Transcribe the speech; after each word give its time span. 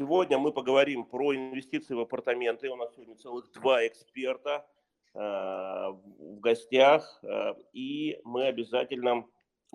сегодня 0.00 0.38
мы 0.38 0.50
поговорим 0.50 1.04
про 1.04 1.34
инвестиции 1.34 1.92
в 1.92 2.00
апартаменты. 2.00 2.70
У 2.70 2.76
нас 2.76 2.94
сегодня 2.94 3.16
целых 3.16 3.52
два 3.52 3.86
эксперта 3.86 4.66
э, 5.12 5.18
в 5.18 6.40
гостях, 6.40 7.20
э, 7.22 7.52
и 7.74 8.18
мы 8.24 8.46
обязательно 8.46 9.26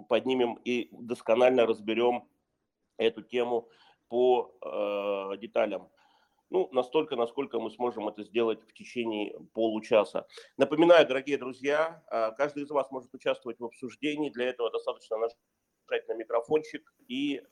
поднимем 0.09 0.55
и 0.65 0.89
досконально 0.91 1.67
разберем 1.67 2.27
эту 2.97 3.21
тему 3.21 3.69
по 4.07 4.51
э, 4.63 5.37
деталям. 5.37 5.91
Ну, 6.49 6.69
настолько, 6.71 7.15
насколько 7.15 7.59
мы 7.59 7.69
сможем 7.69 8.07
это 8.07 8.23
сделать 8.23 8.63
в 8.63 8.73
течение 8.73 9.39
получаса. 9.53 10.25
Напоминаю, 10.57 11.07
дорогие 11.07 11.37
друзья, 11.37 12.03
каждый 12.37 12.63
из 12.63 12.71
вас 12.71 12.89
может 12.89 13.13
участвовать 13.13 13.59
в 13.59 13.65
обсуждении. 13.65 14.31
Для 14.31 14.45
этого 14.45 14.71
достаточно 14.71 15.17
нажать 15.17 16.07
на 16.07 16.13
микрофончик 16.13 16.95
и 17.07 17.43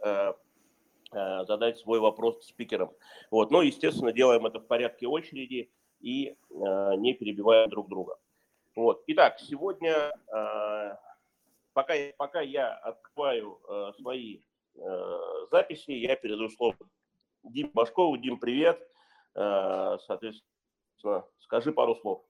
задать 1.14 1.78
свой 1.78 2.00
вопрос 2.00 2.46
спикерам. 2.46 2.92
Вот. 3.32 3.52
Но, 3.52 3.62
естественно, 3.62 4.12
делаем 4.12 4.46
это 4.46 4.60
в 4.60 4.68
порядке 4.68 5.08
очереди 5.08 5.72
и 6.00 6.30
э, 6.30 6.36
не 6.98 7.14
перебивая 7.14 7.68
друг 7.68 7.90
друга. 7.90 8.18
Вот. 8.76 9.04
Итак, 9.08 9.40
сегодня, 9.40 10.12
э, 10.28 10.98
пока, 11.74 11.94
пока 12.18 12.42
я 12.42 12.74
открываю 12.74 13.60
э, 13.68 13.92
свои 14.00 14.42
э, 14.76 15.46
записи, 15.52 15.92
я 15.92 16.16
передаю 16.16 16.50
слово 16.50 16.76
Дим 17.44 17.70
Башкову. 17.74 18.18
Дим, 18.18 18.40
привет. 18.40 18.86
Э, 19.36 19.98
соответственно, 20.06 21.26
скажи 21.40 21.72
пару 21.72 21.96
слов. 21.96 22.24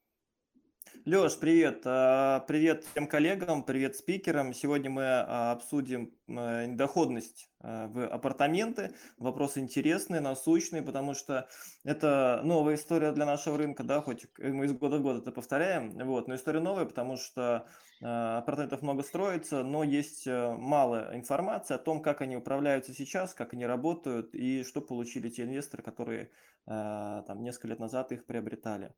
Леш, 1.06 1.38
привет. 1.38 1.82
А, 1.84 2.40
привет 2.48 2.86
всем 2.86 3.08
коллегам, 3.08 3.64
привет 3.64 3.98
спикерам. 3.98 4.54
Сегодня 4.54 4.90
мы 4.90 5.04
а, 5.04 5.52
обсудим 5.52 6.14
э, 6.30 6.68
доходность 6.68 7.50
а, 7.60 7.88
в 7.90 8.08
апартаменты. 8.08 8.96
Вопрос 9.18 9.58
интересный, 9.58 10.22
насущный, 10.22 10.82
потому 10.82 11.14
что 11.14 11.50
это 11.84 12.40
новая 12.46 12.76
история 12.76 13.12
для 13.12 13.26
нашего 13.26 13.58
рынка, 13.58 13.84
да, 13.84 14.02
хоть 14.02 14.28
мы 14.38 14.66
из 14.66 14.72
года 14.72 15.00
в 15.00 15.02
год 15.02 15.18
это 15.18 15.34
повторяем, 15.34 15.92
вот, 16.06 16.30
но 16.30 16.36
история 16.36 16.62
новая, 16.62 16.86
потому 16.86 17.18
что 17.18 17.68
апартаментов 18.00 18.82
много 18.82 19.04
строится, 19.04 19.62
но 19.64 19.84
есть 19.84 20.26
э, 20.26 20.56
мало 20.58 21.10
информации 21.14 21.74
о 21.74 21.80
том, 21.80 22.02
как 22.02 22.22
они 22.22 22.38
управляются 22.38 22.94
сейчас, 22.94 23.34
как 23.34 23.54
они 23.54 23.66
работают 23.66 24.34
и 24.34 24.64
что 24.64 24.80
получили 24.80 25.28
те 25.30 25.44
инвесторы, 25.44 25.84
которые 25.84 26.32
там 26.66 27.44
несколько 27.44 27.68
лет 27.68 27.80
назад 27.80 28.14
их 28.14 28.26
приобретали. 28.26 28.94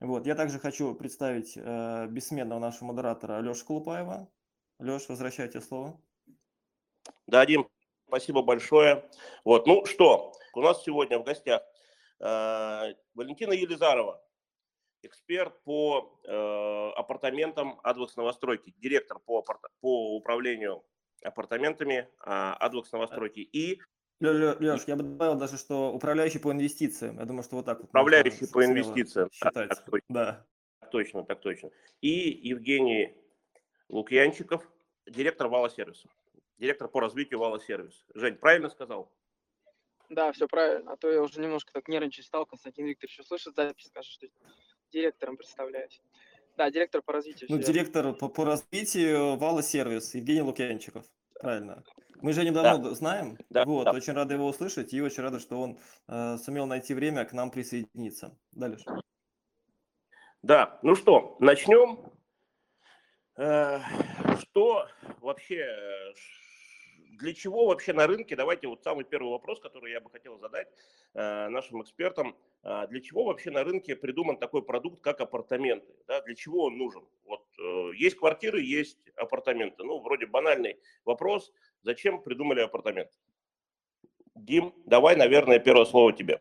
Вот. 0.00 0.26
Я 0.26 0.34
также 0.34 0.58
хочу 0.58 0.94
представить 0.94 1.52
э, 1.56 2.06
бессменного 2.08 2.58
нашего 2.58 2.88
модератора 2.88 3.40
Лешу 3.40 3.66
Колупаева. 3.66 4.28
Леш, 4.78 5.08
возвращайте 5.08 5.60
слово. 5.60 6.00
Да, 7.26 7.44
Дим, 7.44 7.68
спасибо 8.06 8.42
большое. 8.42 9.08
Вот, 9.44 9.66
ну 9.66 9.84
что, 9.84 10.32
у 10.54 10.62
нас 10.62 10.82
сегодня 10.82 11.18
в 11.18 11.24
гостях 11.24 11.62
э, 12.18 12.94
Валентина 13.14 13.52
Елизарова, 13.52 14.24
эксперт 15.02 15.62
по 15.64 16.18
э, 16.24 16.92
апартаментам 16.96 17.78
Advox 17.84 18.12
новостройки, 18.16 18.74
директор 18.78 19.18
по, 19.18 19.44
по 19.80 20.16
управлению 20.16 20.82
апартаментами 21.22 22.08
э, 22.24 22.30
Advox 22.30 22.86
новостройки 22.92 23.40
и 23.40 23.80
Леш, 24.20 24.84
я 24.86 24.96
бы 24.96 25.02
добавил 25.02 25.36
даже, 25.36 25.56
что 25.56 25.92
управляющий 25.92 26.38
по 26.38 26.52
инвестициям. 26.52 27.18
Я 27.18 27.24
думаю, 27.24 27.42
что 27.42 27.56
вот 27.56 27.66
так 27.66 27.80
вот. 27.80 27.88
Управляющий 27.88 28.46
по 28.52 28.64
инвестициям. 28.64 29.30
Считать. 29.32 29.68
Так, 29.68 29.84
так, 29.84 30.02
да. 30.08 30.46
Так 30.80 30.90
точно, 30.90 31.24
так 31.24 31.40
точно. 31.40 31.70
И 32.02 32.10
Евгений 32.42 33.14
Лукьянчиков, 33.88 34.68
директор 35.06 35.48
Вала 35.48 35.70
Сервиса. 35.70 36.08
Директор 36.58 36.88
по 36.88 37.00
развитию 37.00 37.40
Вала 37.40 37.58
Сервис. 37.58 38.04
Жень, 38.14 38.36
правильно 38.36 38.68
сказал? 38.68 39.10
Да, 40.10 40.32
все 40.32 40.46
правильно. 40.46 40.92
А 40.92 40.96
то 40.96 41.10
я 41.10 41.22
уже 41.22 41.40
немножко 41.40 41.72
так 41.72 41.88
нервничать 41.88 42.26
стал. 42.26 42.44
Константин 42.44 42.86
Викторович 42.86 43.20
услышит 43.20 43.54
запись, 43.54 43.86
скажет, 43.86 44.12
что 44.12 44.26
директором 44.92 45.36
представляюсь. 45.36 46.02
Да, 46.58 46.70
директор 46.70 47.00
по 47.00 47.14
развитию. 47.14 47.48
Ну, 47.50 47.58
директор 47.58 48.12
по, 48.12 48.28
по 48.28 48.44
развитию 48.44 49.36
Вала 49.36 49.62
Сервис 49.62 50.14
Евгений 50.14 50.42
Лукьянчиков. 50.42 51.06
Правильно. 51.40 51.82
Мы 52.22 52.32
же 52.32 52.44
недавно 52.44 52.78
да. 52.78 52.94
знаем. 52.94 53.38
Да, 53.48 53.64
вот, 53.64 53.84
да. 53.84 53.92
очень 53.92 54.12
рады 54.12 54.34
его 54.34 54.46
услышать 54.46 54.92
и 54.92 55.00
очень 55.00 55.22
рады, 55.22 55.40
что 55.40 55.60
он 55.60 55.78
э, 56.08 56.36
сумел 56.38 56.66
найти 56.66 56.94
время 56.94 57.24
к 57.24 57.32
нам 57.32 57.50
присоединиться. 57.50 58.36
Дальше. 58.52 58.84
Да, 60.42 60.78
ну 60.82 60.94
что, 60.94 61.36
начнем. 61.40 61.98
Э, 63.36 63.80
что 64.40 64.86
вообще, 65.20 65.66
для 67.18 67.32
чего 67.32 67.66
вообще 67.66 67.92
на 67.92 68.06
рынке, 68.06 68.36
давайте 68.36 68.66
вот 68.68 68.82
самый 68.82 69.04
первый 69.04 69.30
вопрос, 69.30 69.60
который 69.60 69.92
я 69.92 70.00
бы 70.00 70.10
хотел 70.10 70.38
задать 70.38 70.68
э, 71.14 71.48
нашим 71.48 71.82
экспертам, 71.82 72.36
э, 72.62 72.86
для 72.88 73.00
чего 73.00 73.24
вообще 73.24 73.50
на 73.50 73.64
рынке 73.64 73.96
придуман 73.96 74.36
такой 74.36 74.62
продукт, 74.62 75.00
как 75.00 75.20
апартаменты, 75.20 75.94
да, 76.06 76.20
для 76.22 76.34
чего 76.34 76.64
он 76.64 76.76
нужен? 76.76 77.06
Вот 77.24 77.46
э, 77.58 77.92
есть 77.96 78.16
квартиры, 78.16 78.60
есть 78.60 78.98
апартаменты, 79.16 79.84
ну, 79.84 80.00
вроде 80.00 80.26
банальный 80.26 80.78
вопрос, 81.04 81.52
зачем 81.82 82.22
придумали 82.22 82.60
апартаменты? 82.60 83.12
Дим, 84.34 84.72
давай, 84.86 85.16
наверное, 85.16 85.58
первое 85.58 85.84
слово 85.84 86.12
тебе. 86.12 86.40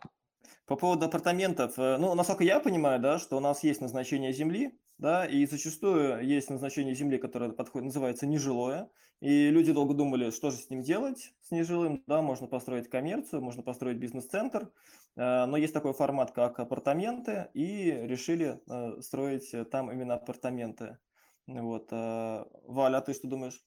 По 0.69 0.75
поводу 0.75 1.05
апартаментов, 1.05 1.79
э, 1.79 1.97
ну, 1.97 2.13
насколько 2.13 2.43
я 2.43 2.59
понимаю, 2.59 2.99
да, 2.99 3.17
что 3.17 3.37
у 3.37 3.39
нас 3.39 3.63
есть 3.63 3.81
назначение 3.81 4.31
земли, 4.31 4.79
да, 4.99 5.25
и 5.25 5.47
зачастую 5.47 6.23
есть 6.23 6.51
назначение 6.51 6.93
земли, 6.93 7.17
которое 7.17 7.51
подходит, 7.51 7.85
называется 7.85 8.27
нежилое, 8.27 8.87
и 9.19 9.49
люди 9.49 9.73
долго 9.73 9.95
думали, 9.95 10.29
что 10.29 10.51
же 10.51 10.57
с 10.57 10.69
ним 10.69 10.83
делать, 10.83 11.33
с 11.41 11.49
нежилым, 11.49 12.03
да, 12.05 12.21
можно 12.21 12.45
построить 12.45 12.87
коммерцию, 12.87 13.41
можно 13.41 13.63
построить 13.63 13.97
бизнес-центр, 13.97 14.69
э, 15.15 15.45
но 15.45 15.57
есть 15.57 15.73
такой 15.73 15.93
формат, 15.93 16.31
как 16.33 16.59
апартаменты, 16.59 17.49
и 17.55 17.89
решили 18.03 18.61
э, 18.69 19.01
строить 19.01 19.51
там 19.71 19.91
именно 19.91 20.13
апартаменты. 20.13 20.99
Вот. 21.47 21.89
Валя, 21.91 22.97
а 22.97 23.01
ты 23.01 23.15
что 23.15 23.27
думаешь? 23.27 23.59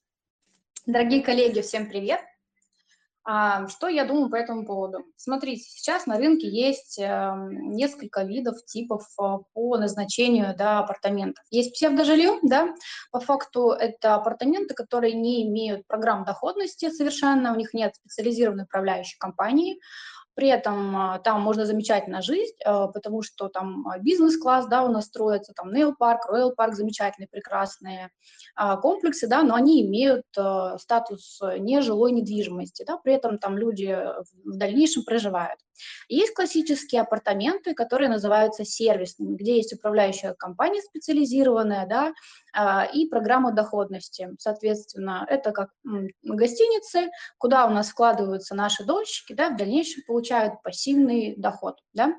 Дорогие 0.85 1.23
коллеги, 1.23 1.61
всем 1.61 1.89
привет! 1.89 2.19
А, 3.23 3.69
что 3.69 3.87
я 3.87 4.05
думаю 4.05 4.31
по 4.31 4.35
этому 4.35 4.67
поводу? 4.67 5.05
Смотрите, 5.15 5.63
сейчас 5.63 6.07
на 6.07 6.19
рынке 6.19 6.49
есть 6.49 6.99
эм, 6.99 7.71
несколько 7.71 8.25
видов, 8.25 8.57
типов 8.65 9.07
э, 9.17 9.39
по 9.55 9.77
назначению 9.77 10.57
да, 10.59 10.81
апартаментов. 10.81 11.45
Есть 11.51 11.75
псевдожилье, 11.75 12.41
да, 12.43 12.75
по 13.13 13.21
факту 13.21 13.71
это 13.71 14.17
апартаменты, 14.17 14.75
которые 14.75 15.15
не 15.15 15.45
имеют 15.45 15.87
программ 15.87 16.25
доходности 16.25 16.91
совершенно, 16.91 17.53
у 17.53 17.57
них 17.57 17.75
нет 17.75 17.95
специализированной 17.95 18.65
управляющей 18.65 19.17
компании, 19.21 19.79
при 20.35 20.49
этом 20.49 20.97
а, 20.97 21.19
там 21.19 21.43
можно 21.43 21.67
замечательно 21.67 22.23
жить, 22.23 22.55
а, 22.65 22.89
потому 22.89 23.23
что 23.23 23.49
там 23.49 23.87
а, 23.87 23.99
бизнес-класс, 23.99 24.67
да, 24.67 24.83
у 24.83 24.89
нас 24.89 25.07
строится, 25.07 25.53
там 25.55 25.73
Нейл 25.73 25.95
Парк, 25.95 26.27
Royal 26.27 26.55
Park, 26.55 26.75
замечательные, 26.75 27.29
прекрасные 27.29 28.11
комплексы, 28.83 29.27
да, 29.27 29.43
но 29.43 29.55
они 29.55 29.83
имеют 29.83 30.25
статус 30.79 31.41
нежилой 31.59 32.13
недвижимости, 32.13 32.85
да, 32.87 32.99
при 32.99 33.15
этом 33.15 33.39
там 33.39 33.57
люди 33.57 33.97
в 34.45 34.57
дальнейшем 34.57 35.05
проживают. 35.05 35.59
Есть 36.09 36.35
классические 36.35 37.03
апартаменты, 37.03 37.75
которые 37.75 38.09
называются 38.09 38.65
сервисными, 38.65 39.37
где 39.37 39.57
есть 39.57 39.73
управляющая 39.73 40.35
компания 40.35 40.81
специализированная, 40.81 41.87
да, 41.87 42.13
а, 42.53 42.85
и 42.85 43.07
программа 43.09 43.53
доходности. 43.53 44.31
Соответственно, 44.39 45.27
это 45.29 45.53
как 45.53 45.71
гостиницы, 46.23 47.11
куда 47.39 47.67
у 47.67 47.71
нас 47.71 47.91
вкладываются 47.91 48.55
наши 48.55 48.85
дольщики, 48.85 49.33
да, 49.33 49.51
в 49.51 49.57
дальнейшем 49.57 50.03
получают 50.07 50.63
пассивный 50.63 51.35
доход, 51.37 51.79
да. 51.93 52.15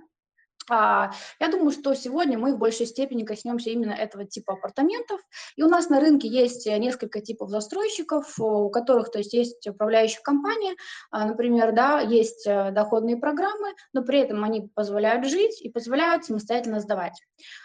А, 0.69 1.11
я 1.39 1.49
думаю, 1.49 1.71
что 1.71 1.93
сегодня 1.93 2.37
мы 2.37 2.53
в 2.53 2.57
большей 2.57 2.85
степени 2.85 3.23
коснемся 3.23 3.69
именно 3.69 3.91
этого 3.91 4.25
типа 4.25 4.53
апартаментов. 4.53 5.19
И 5.55 5.63
у 5.63 5.69
нас 5.69 5.89
на 5.89 5.99
рынке 5.99 6.27
есть 6.27 6.65
несколько 6.65 7.21
типов 7.21 7.49
застройщиков, 7.49 8.39
у 8.39 8.69
которых, 8.69 9.11
то 9.11 9.19
есть, 9.19 9.33
есть 9.33 9.67
управляющая 9.67 10.21
компания, 10.21 10.75
а, 11.11 11.25
например, 11.25 11.73
да, 11.73 11.99
есть 11.99 12.45
э, 12.45 12.71
доходные 12.71 13.17
программы, 13.17 13.73
но 13.93 14.03
при 14.03 14.19
этом 14.19 14.43
они 14.43 14.69
позволяют 14.73 15.25
жить 15.25 15.61
и 15.61 15.69
позволяют 15.69 16.25
самостоятельно 16.25 16.79
сдавать. 16.79 17.21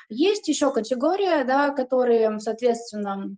Есть 0.09 0.49
еще 0.49 0.73
категория, 0.73 1.45
да, 1.45 1.71
которые, 1.71 2.39
соответственно, 2.41 3.37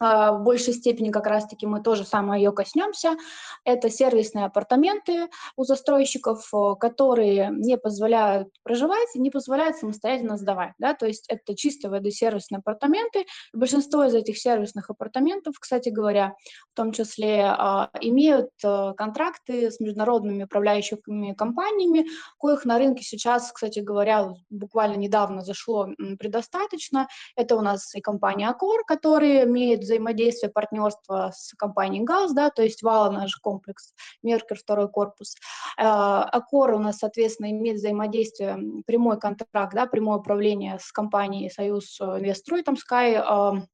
в 0.00 0.40
большей 0.42 0.74
степени 0.74 1.10
как 1.10 1.26
раз-таки 1.26 1.66
мы 1.66 1.82
тоже 1.82 2.04
самое 2.04 2.42
ее 2.42 2.52
коснемся. 2.52 3.16
Это 3.64 3.90
сервисные 3.90 4.46
апартаменты 4.46 5.28
у 5.56 5.64
застройщиков, 5.64 6.48
э, 6.52 6.74
которые 6.80 7.50
не 7.52 7.76
позволяют 7.76 8.48
проживать 8.62 9.08
не 9.14 9.30
позволяют 9.30 9.76
самостоятельно 9.76 10.36
сдавать. 10.36 10.72
Да? 10.78 10.94
То 10.94 11.06
есть 11.06 11.26
это 11.28 11.54
чисто 11.54 11.88
сервисные 12.10 12.58
апартаменты. 12.58 13.26
большинство 13.52 14.04
из 14.04 14.14
этих 14.14 14.38
сервисных 14.38 14.90
апартаментов, 14.90 15.56
кстати 15.60 15.90
говоря, 15.90 16.34
в 16.72 16.76
том 16.76 16.92
числе 16.92 17.44
а, 17.44 17.90
имеют 18.00 18.50
э, 18.64 18.94
контракты 18.96 19.70
с 19.70 19.80
международными 19.80 20.44
управляющими 20.44 21.34
компаниями, 21.34 22.06
коих 22.38 22.64
на 22.64 22.78
рынке 22.78 23.04
сейчас, 23.04 23.52
кстати 23.52 23.80
говоря, 23.80 24.32
буквально 24.48 24.96
недавно 24.96 25.42
зашло 25.42 25.88
предостаточно. 26.18 27.08
Это 27.36 27.56
у 27.56 27.60
нас 27.60 27.94
и 27.94 28.00
компания 28.00 28.48
Accor, 28.50 28.78
которая 28.86 29.44
имеет 29.44 29.84
взаимодействие, 29.90 30.50
партнерство 30.50 31.32
с 31.34 31.52
компанией 31.54 32.04
ГАЗ, 32.04 32.32
да, 32.32 32.50
то 32.50 32.62
есть 32.62 32.82
ВАЛа 32.82 33.10
наш 33.10 33.36
комплекс, 33.36 33.92
Меркер 34.22 34.56
второй 34.58 34.88
корпус. 34.88 35.34
Аккор 35.76 36.72
у 36.74 36.78
нас, 36.78 36.98
соответственно, 36.98 37.50
имеет 37.50 37.76
взаимодействие, 37.78 38.58
прямой 38.86 39.18
контракт, 39.18 39.74
да, 39.74 39.86
прямое 39.86 40.18
управление 40.18 40.78
с 40.80 40.92
компанией 40.92 41.50
Союз 41.50 42.00
Инвестстрой, 42.00 42.62
там 42.62 42.76
Sky, 42.76 43.66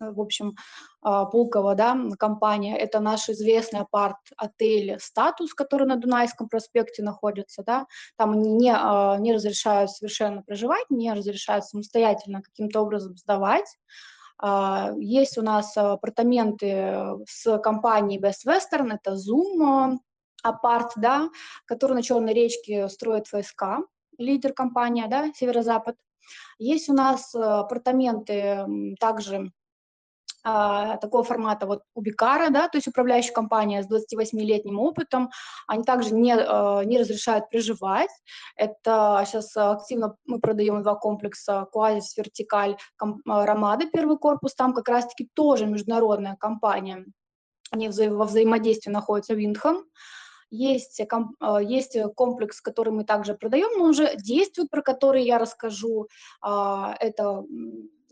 в 0.00 0.20
общем, 0.20 0.56
Пулково, 1.00 1.74
да, 1.74 1.96
компания, 2.18 2.76
это 2.76 2.98
наш 3.00 3.28
известный 3.28 3.80
апарт-отель 3.80 4.98
«Статус», 4.98 5.54
который 5.54 5.86
на 5.86 5.96
Дунайском 5.96 6.48
проспекте 6.48 7.02
находится, 7.02 7.62
да, 7.64 7.86
там 8.16 8.32
они 8.32 8.50
не, 8.52 8.72
не 9.20 9.32
разрешают 9.32 9.90
совершенно 9.90 10.42
проживать, 10.42 10.84
не 10.90 11.12
разрешают 11.12 11.64
самостоятельно 11.64 12.42
каким-то 12.42 12.80
образом 12.80 13.16
сдавать, 13.16 13.78
есть 14.98 15.38
у 15.38 15.42
нас 15.42 15.76
апартаменты 15.76 17.16
с 17.26 17.58
компанией 17.58 18.20
Best 18.20 18.46
Western, 18.46 18.92
это 18.94 19.14
Zoom, 19.14 19.98
апарт, 20.42 20.92
да, 20.96 21.30
который 21.64 21.94
на 21.94 22.02
Черной 22.02 22.34
речке 22.34 22.88
строит 22.88 23.32
войска, 23.32 23.80
лидер 24.18 24.52
компания, 24.52 25.06
да, 25.08 25.32
Северо-Запад. 25.34 25.96
Есть 26.58 26.88
у 26.88 26.92
нас 26.92 27.34
апартаменты 27.34 28.66
также 29.00 29.52
а, 30.44 30.98
такого 30.98 31.24
формата 31.24 31.66
вот 31.66 31.82
у 31.94 32.02
Бикара, 32.02 32.50
да, 32.50 32.68
то 32.68 32.76
есть 32.76 32.86
управляющая 32.86 33.32
компания 33.32 33.82
с 33.82 33.90
28-летним 33.90 34.78
опытом, 34.78 35.30
они 35.66 35.82
также 35.84 36.14
не, 36.14 36.36
а, 36.36 36.84
не 36.84 36.98
разрешают 36.98 37.48
приживать. 37.48 38.10
Это 38.56 39.22
сейчас 39.26 39.56
активно 39.56 40.16
мы 40.26 40.40
продаем 40.40 40.82
два 40.82 40.94
комплекса 40.96 41.66
Куазис, 41.72 42.16
Вертикаль, 42.16 42.76
Ромада, 43.26 43.86
первый 43.90 44.18
корпус, 44.18 44.54
там 44.54 44.74
как 44.74 44.88
раз-таки 44.88 45.28
тоже 45.34 45.66
международная 45.66 46.36
компания, 46.36 47.06
они 47.70 47.88
вза 47.88 48.10
во 48.10 48.26
взаимодействии 48.26 48.90
находятся 48.90 49.34
Виндхам. 49.34 49.84
Есть, 50.54 51.00
а, 51.40 51.60
есть 51.60 51.96
комплекс, 52.14 52.60
который 52.60 52.92
мы 52.92 53.04
также 53.04 53.34
продаем, 53.34 53.78
но 53.78 53.86
уже 53.86 54.16
действует, 54.16 54.70
про 54.70 54.82
который 54.82 55.24
я 55.24 55.38
расскажу. 55.38 56.08
Это 56.42 57.44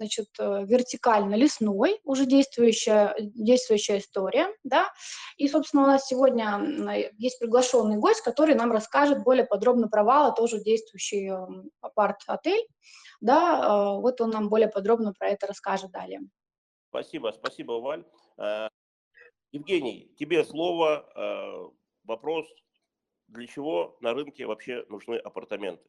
значит, 0.03 0.29
э, 0.39 0.65
вертикально 0.65 1.37
лесной, 1.37 2.01
уже 2.05 2.27
действующая, 2.27 3.15
действующая 3.21 3.99
история, 3.99 4.49
да, 4.65 4.91
и, 5.37 5.49
собственно, 5.49 5.85
у 5.85 5.87
нас 5.87 6.07
сегодня 6.07 7.11
есть 7.19 7.39
приглашенный 7.39 7.99
гость, 7.99 8.23
который 8.23 8.55
нам 8.55 8.73
расскажет 8.73 9.23
более 9.23 9.45
подробно 9.45 9.89
про 9.89 10.03
Вала, 10.03 10.35
тоже 10.35 10.61
действующий 10.61 11.31
апарт-отель, 11.81 12.67
да, 13.21 13.95
э, 13.97 14.01
вот 14.01 14.21
он 14.21 14.31
нам 14.31 14.49
более 14.49 14.69
подробно 14.69 15.13
про 15.17 15.29
это 15.29 15.47
расскажет 15.47 15.93
далее. 15.93 16.21
Спасибо, 16.89 17.33
спасибо, 17.35 17.73
Валь. 17.81 18.05
Э, 18.39 18.69
Евгений, 19.53 20.13
тебе 20.19 20.45
слово, 20.45 21.71
вопрос, 22.05 22.47
для 23.29 23.47
чего 23.47 23.97
на 24.01 24.15
рынке 24.15 24.47
вообще 24.47 24.85
нужны 24.89 25.17
апартаменты? 25.17 25.89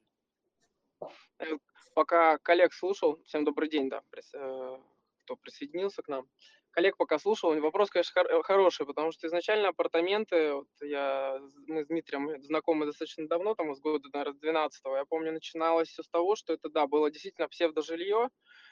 пока 1.93 2.37
коллег 2.39 2.73
слушал, 2.73 3.21
всем 3.25 3.45
добрый 3.45 3.69
день, 3.69 3.89
да, 3.89 4.01
э, 4.15 4.77
кто 5.23 5.35
присоединился 5.35 6.01
к 6.01 6.07
нам. 6.07 6.27
Коллег 6.71 6.97
пока 6.97 7.19
слушал, 7.19 7.53
вопрос, 7.59 7.91
конечно, 7.91 8.13
хор- 8.13 8.31
э, 8.31 8.43
хороший, 8.43 8.85
потому 8.85 9.11
что 9.11 9.27
изначально 9.27 9.69
апартаменты, 9.69 10.53
вот 10.53 10.67
я, 10.81 11.39
мы 11.67 11.83
с 11.83 11.87
Дмитрием 11.87 12.41
знакомы 12.41 12.87
достаточно 12.87 13.27
давно, 13.27 13.53
там, 13.53 13.75
с 13.75 13.79
года, 13.79 14.09
наверное, 14.11 14.39
12 14.39 14.81
я 14.85 15.05
помню, 15.05 15.31
начиналось 15.31 15.89
все 15.89 16.01
с 16.01 16.09
того, 16.09 16.35
что 16.35 16.53
это, 16.53 16.69
да, 16.69 16.87
было 16.87 17.11
действительно 17.11 17.47
псевдожилье, 17.47 18.29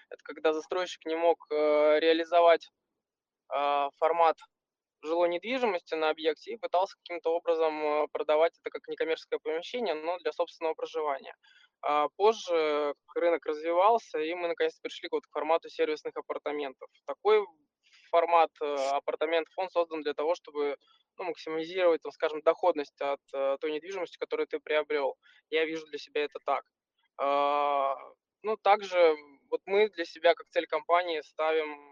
это 0.10 0.24
когда 0.24 0.52
застройщик 0.52 1.06
не 1.06 1.16
мог 1.16 1.46
э, 1.52 2.00
реализовать 2.00 2.72
э, 3.54 3.90
формат 3.98 4.38
жилой 5.04 5.30
недвижимости 5.30 5.96
на 5.96 6.10
объекте 6.10 6.52
и 6.52 6.58
пытался 6.58 6.96
каким-то 6.98 7.32
образом 7.32 7.84
э, 7.84 8.08
продавать 8.12 8.54
это 8.60 8.70
как 8.70 8.88
некоммерческое 8.88 9.40
помещение, 9.40 9.94
но 9.94 10.18
для 10.20 10.32
собственного 10.32 10.74
проживания. 10.74 11.36
А 11.82 12.08
позже 12.16 12.94
рынок 13.16 13.46
развивался, 13.46 14.20
и 14.20 14.34
мы 14.34 14.48
наконец 14.48 14.80
пришли 14.80 15.10
вот 15.12 15.26
к 15.26 15.32
формату 15.32 15.70
сервисных 15.70 16.16
апартаментов. 16.16 16.90
Такой 17.06 17.46
формат 18.12 18.52
э, 18.62 18.76
апартаментов, 18.92 19.54
он 19.58 19.70
создан 19.70 20.02
для 20.02 20.14
того, 20.14 20.36
чтобы 20.36 20.78
ну, 21.18 21.26
максимизировать, 21.26 22.02
там, 22.02 22.12
скажем, 22.12 22.42
доходность 22.42 23.00
от 23.02 23.20
uh, 23.34 23.58
той 23.60 23.72
недвижимости, 23.74 24.18
которую 24.18 24.48
ты 24.48 24.60
приобрел. 24.60 25.18
Я 25.50 25.66
вижу 25.66 25.86
для 25.88 26.00
себя 26.00 26.24
это 26.24 26.40
так. 26.46 26.64
Uh, 27.20 27.96
ну, 28.44 28.58
также 28.58 29.16
вот 29.50 29.62
мы 29.66 29.90
для 29.90 30.06
себя 30.06 30.34
как 30.34 30.48
цель 30.50 30.66
компании 30.66 31.22
ставим 31.22 31.91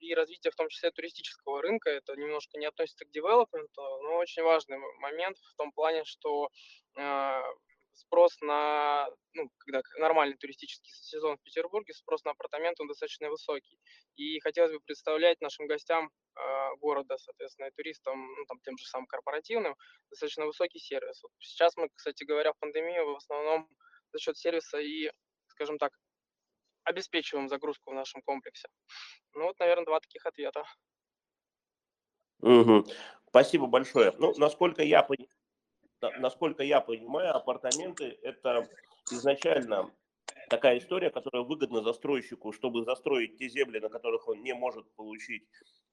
и 0.00 0.14
развитие 0.14 0.50
в 0.50 0.56
том 0.56 0.68
числе 0.68 0.90
туристического 0.90 1.62
рынка. 1.62 1.90
Это 1.90 2.14
немножко 2.16 2.58
не 2.58 2.66
относится 2.66 3.04
к 3.04 3.10
девелопменту, 3.10 3.82
но 4.02 4.16
очень 4.16 4.42
важный 4.42 4.78
момент 5.00 5.38
в 5.38 5.54
том 5.56 5.72
плане, 5.72 6.04
что 6.04 6.48
uh, 6.98 7.42
спрос 7.98 8.40
на, 8.40 9.08
ну, 9.34 9.50
когда 9.58 9.82
нормальный 9.98 10.36
туристический 10.36 10.92
сезон 10.92 11.36
в 11.36 11.42
Петербурге, 11.42 11.92
спрос 11.94 12.24
на 12.24 12.30
апартаменты 12.30 12.82
он 12.82 12.88
достаточно 12.88 13.28
высокий. 13.28 13.78
И 14.16 14.40
хотелось 14.40 14.72
бы 14.72 14.80
представлять 14.80 15.40
нашим 15.40 15.66
гостям 15.66 16.10
э, 16.36 16.76
города, 16.76 17.16
соответственно, 17.18 17.66
и 17.66 17.70
туристам, 17.72 18.34
ну, 18.34 18.44
там, 18.46 18.60
тем 18.60 18.78
же 18.78 18.86
самым 18.86 19.06
корпоративным, 19.06 19.76
достаточно 20.10 20.46
высокий 20.46 20.78
сервис. 20.78 21.22
Вот 21.22 21.32
сейчас 21.40 21.76
мы, 21.76 21.88
кстати 21.94 22.24
говоря, 22.24 22.52
в 22.52 22.58
пандемию 22.58 23.12
в 23.12 23.16
основном 23.16 23.68
за 24.12 24.18
счет 24.18 24.36
сервиса 24.36 24.78
и, 24.78 25.10
скажем 25.48 25.78
так, 25.78 25.92
обеспечиваем 26.88 27.48
загрузку 27.48 27.90
в 27.90 27.94
нашем 27.94 28.22
комплексе. 28.22 28.68
Ну 29.34 29.44
вот, 29.44 29.58
наверное, 29.58 29.84
два 29.84 30.00
таких 30.00 30.26
ответа. 30.26 30.64
Угу. 32.40 32.86
Спасибо 33.28 33.66
большое. 33.66 34.12
Ну, 34.18 34.34
насколько 34.36 34.82
я 34.82 35.06
насколько 36.18 36.62
я 36.62 36.80
понимаю, 36.80 37.34
апартаменты– 37.34 38.18
это 38.22 38.68
изначально 39.10 39.92
такая 40.48 40.78
история, 40.78 41.10
которая 41.10 41.42
выгодна 41.42 41.82
застройщику, 41.82 42.52
чтобы 42.52 42.84
застроить 42.84 43.36
те 43.36 43.48
земли, 43.48 43.80
на 43.80 43.88
которых 43.88 44.28
он 44.28 44.42
не 44.42 44.54
может 44.54 44.90
получить 44.94 45.44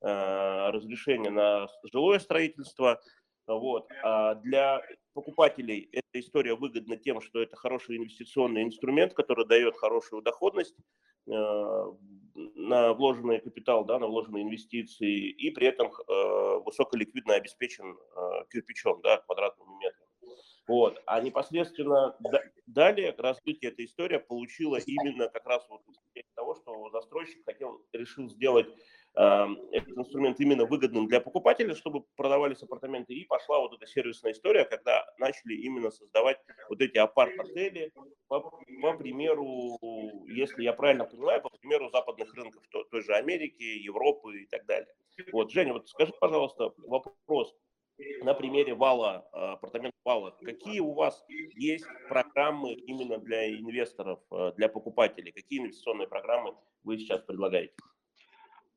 э, 0.01 0.69
разрешение 0.69 1.31
на 1.31 1.68
жилое 1.91 2.19
строительство. 2.19 3.01
Вот. 3.47 3.88
А 4.03 4.36
для 4.36 4.81
покупателей 5.13 5.89
эта 5.92 6.19
история 6.19 6.56
выгодна 6.56 6.97
тем, 6.97 7.21
что 7.21 7.42
это 7.42 7.56
хороший 7.56 7.97
инвестиционный 7.97 8.63
инструмент, 8.63 9.13
который 9.13 9.45
дает 9.45 9.75
хорошую 9.75 10.21
доходность 10.21 10.75
э, 11.27 11.31
на 12.33 12.94
вложенный 12.94 13.39
капитал, 13.39 13.86
да, 13.86 14.00
на 14.00 14.07
вложенные 14.07 14.44
инвестиции, 14.44 15.30
и 15.30 15.51
при 15.51 15.68
этом 15.68 15.88
э, 15.88 16.59
высоколиквидно 16.65 17.36
обеспечен 17.36 17.95
э, 17.95 18.45
кирпичом, 18.51 19.01
да, 19.01 19.18
квадратным 19.18 19.68
метром. 19.80 20.07
Вот. 20.68 21.01
А 21.06 21.21
непосредственно 21.21 22.18
далее 22.65 23.13
развитие 23.18 23.72
этой 23.72 23.86
истории 23.86 24.17
получила 24.17 24.77
именно 24.77 25.29
как 25.29 25.46
раз 25.46 25.65
вот 25.70 25.81
того, 26.36 26.55
что 26.55 26.89
застройщик 26.91 27.43
хотел, 27.46 27.81
решил 27.93 28.29
сделать 28.29 28.67
этот 29.15 29.98
инструмент 29.98 30.39
именно 30.39 30.65
выгодным 30.65 31.07
для 31.07 31.22
покупателя, 31.22 31.74
чтобы 31.74 32.03
продавались 32.15 32.62
апартаменты, 32.63 33.13
и 33.13 33.25
пошла 33.25 33.60
вот 33.60 33.74
эта 33.74 33.88
сервисная 33.88 34.34
история, 34.34 34.65
когда 34.65 35.05
начали 35.17 35.55
именно 35.55 35.89
создавать 35.89 36.38
вот 36.69 36.81
эти 36.81 36.98
апарт-отели 36.98 37.93
по, 38.27 38.41
по 38.41 38.93
примеру, 38.98 39.79
если 40.27 40.63
я 40.63 40.74
правильно 40.74 41.05
понимаю, 41.05 41.41
по 41.41 41.50
примеру 41.50 41.89
западных 41.89 42.34
рынков, 42.34 42.63
то, 42.69 42.84
той 42.84 43.03
же 43.03 43.13
Америки, 43.13 43.63
Европы 43.63 44.41
и 44.41 44.48
так 44.48 44.65
далее. 44.65 44.88
Вот, 45.31 45.51
Женя, 45.51 45.74
вот 45.74 45.88
скажи, 45.88 46.12
пожалуйста, 46.19 46.74
вопрос, 46.77 47.55
на 48.24 48.34
примере 48.34 48.74
вала, 48.74 49.27
а, 49.31 49.53
апартамент 49.53 49.93
вала, 50.03 50.31
какие 50.43 50.79
у 50.79 50.93
вас 50.93 51.24
есть 51.55 51.86
программы 52.10 52.74
именно 52.74 53.17
для 53.17 53.50
инвесторов, 53.50 54.19
а, 54.31 54.51
для 54.53 54.67
покупателей? 54.67 55.31
Какие 55.31 55.62
инвестиционные 55.62 56.07
программы 56.07 56.55
вы 56.84 56.98
сейчас 56.98 57.22
предлагаете? 57.22 57.74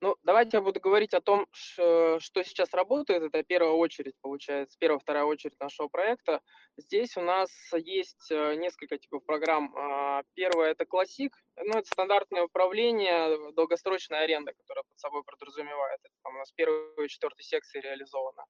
Ну, 0.00 0.17
давайте 0.23 0.59
я 0.59 0.61
буду 0.61 0.78
говорить 0.78 1.12
о 1.12 1.21
том, 1.21 1.47
что 1.52 2.19
сейчас 2.21 2.73
работает. 2.73 3.23
Это 3.23 3.43
первая 3.43 3.73
очередь, 3.73 4.14
получается, 4.21 4.76
первая, 4.78 5.00
вторая 5.00 5.25
очередь 5.25 5.59
нашего 5.59 5.88
проекта. 5.88 6.40
Здесь 6.76 7.17
у 7.17 7.21
нас 7.21 7.50
есть 7.75 8.31
э, 8.31 8.55
несколько 8.55 8.97
типов 8.97 9.25
программ. 9.26 9.75
А, 9.76 10.23
первое– 10.35 10.71
это 10.71 10.87
классик. 10.87 11.37
Ну, 11.57 11.78
это 11.78 11.87
стандартное 11.88 12.45
управление, 12.45 13.50
долгосрочная 13.55 14.21
аренда, 14.21 14.52
которая 14.52 14.85
под 14.85 15.00
собой 15.00 15.25
подразумевает. 15.25 15.99
Это 16.05 16.14
там 16.23 16.37
у 16.37 16.38
нас 16.38 16.52
первая 16.52 16.93
и 17.05 17.09
четвертая 17.09 17.43
секции 17.43 17.81
реализована. 17.81 18.45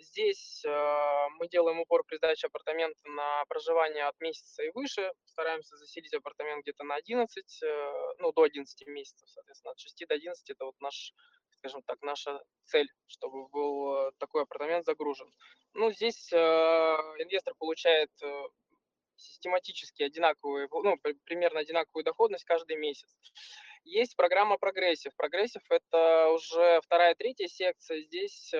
Здесь 0.00 0.64
э, 0.64 1.26
мы 1.38 1.48
делаем 1.48 1.80
упор 1.80 2.04
при 2.04 2.16
сдаче 2.18 2.46
апартамента 2.46 3.00
на 3.08 3.44
проживание 3.46 4.04
от 4.04 4.18
месяца 4.20 4.62
и 4.62 4.70
выше. 4.70 5.12
Стараемся 5.24 5.76
заселить 5.76 6.14
апартамент 6.14 6.62
где-то 6.62 6.84
на 6.84 6.94
11, 6.94 7.62
э, 7.62 7.92
ну, 8.18 8.32
до 8.32 8.44
11 8.44 8.86
месяцев, 8.86 9.28
соответственно, 9.28 9.72
от 9.72 9.80
6 9.80 10.06
до 10.06 10.14
11 10.14 10.50
это 10.50 10.66
вот 10.66 10.80
наш, 10.80 11.12
скажем 11.58 11.82
так, 11.82 12.00
наша 12.02 12.40
цель, 12.64 12.88
чтобы 13.08 13.48
был 13.48 14.08
э, 14.08 14.12
такой 14.18 14.42
апартамент 14.42 14.84
загружен. 14.86 15.32
Ну, 15.74 15.90
здесь 15.90 16.32
э, 16.32 16.36
инвестор 16.36 17.54
получает 17.58 18.10
э, 18.22 18.42
систематически 19.16 20.04
одинаковую, 20.04 20.68
ну, 20.70 20.96
примерно 21.24 21.58
одинаковую 21.58 22.04
доходность 22.04 22.44
каждый 22.44 22.76
месяц. 22.76 23.08
Есть 23.82 24.14
программа 24.14 24.58
прогрессив. 24.58 25.12
Прогрессив– 25.16 25.62
это 25.70 26.28
уже 26.28 26.80
вторая, 26.84 27.16
третья 27.16 27.48
секция. 27.48 28.02
Здесь 28.02 28.52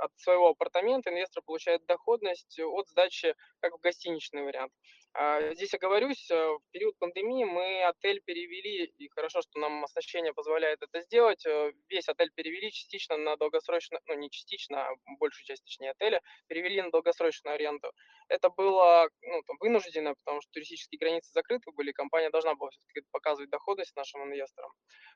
от 0.00 0.16
своего 0.18 0.48
апартамента 0.50 1.10
инвестор 1.10 1.42
получает 1.44 1.84
доходность 1.86 2.58
от 2.58 2.88
сдачи, 2.88 3.34
как 3.60 3.74
в 3.74 3.80
гостиничный 3.80 4.42
вариант. 4.42 4.72
А, 5.18 5.40
здесь 5.54 5.72
оговорюсь, 5.72 6.30
э, 6.30 6.34
в 6.34 6.60
период 6.72 6.94
пандемии 6.98 7.44
мы 7.44 7.84
отель 7.84 8.20
перевели, 8.20 8.84
и 8.98 9.08
хорошо, 9.08 9.40
что 9.40 9.58
нам 9.58 9.82
оснащение 9.82 10.34
позволяет 10.34 10.82
это 10.82 11.00
сделать, 11.00 11.46
э, 11.46 11.72
весь 11.88 12.06
отель 12.06 12.30
перевели 12.34 12.70
частично 12.70 13.16
на 13.16 13.36
долгосрочную, 13.38 14.02
ну 14.04 14.14
не 14.14 14.28
частично, 14.30 14.86
а 14.86 14.94
большую 15.18 15.46
часть, 15.46 15.64
точнее, 15.64 15.92
отеля, 15.92 16.20
перевели 16.48 16.82
на 16.82 16.90
долгосрочную 16.90 17.54
аренду. 17.54 17.90
Это 18.28 18.50
было 18.50 19.08
ну, 19.22 19.42
там, 19.46 19.56
вынуждено, 19.60 20.14
потому 20.22 20.42
что 20.42 20.50
туристические 20.52 20.98
границы 20.98 21.32
закрыты 21.32 21.70
были, 21.72 21.92
компания 21.92 22.28
должна 22.28 22.54
была 22.54 22.68
все-таки 22.68 23.06
показывать 23.10 23.48
доходность 23.48 23.96
нашим 23.96 24.22
инвесторам. 24.22 24.70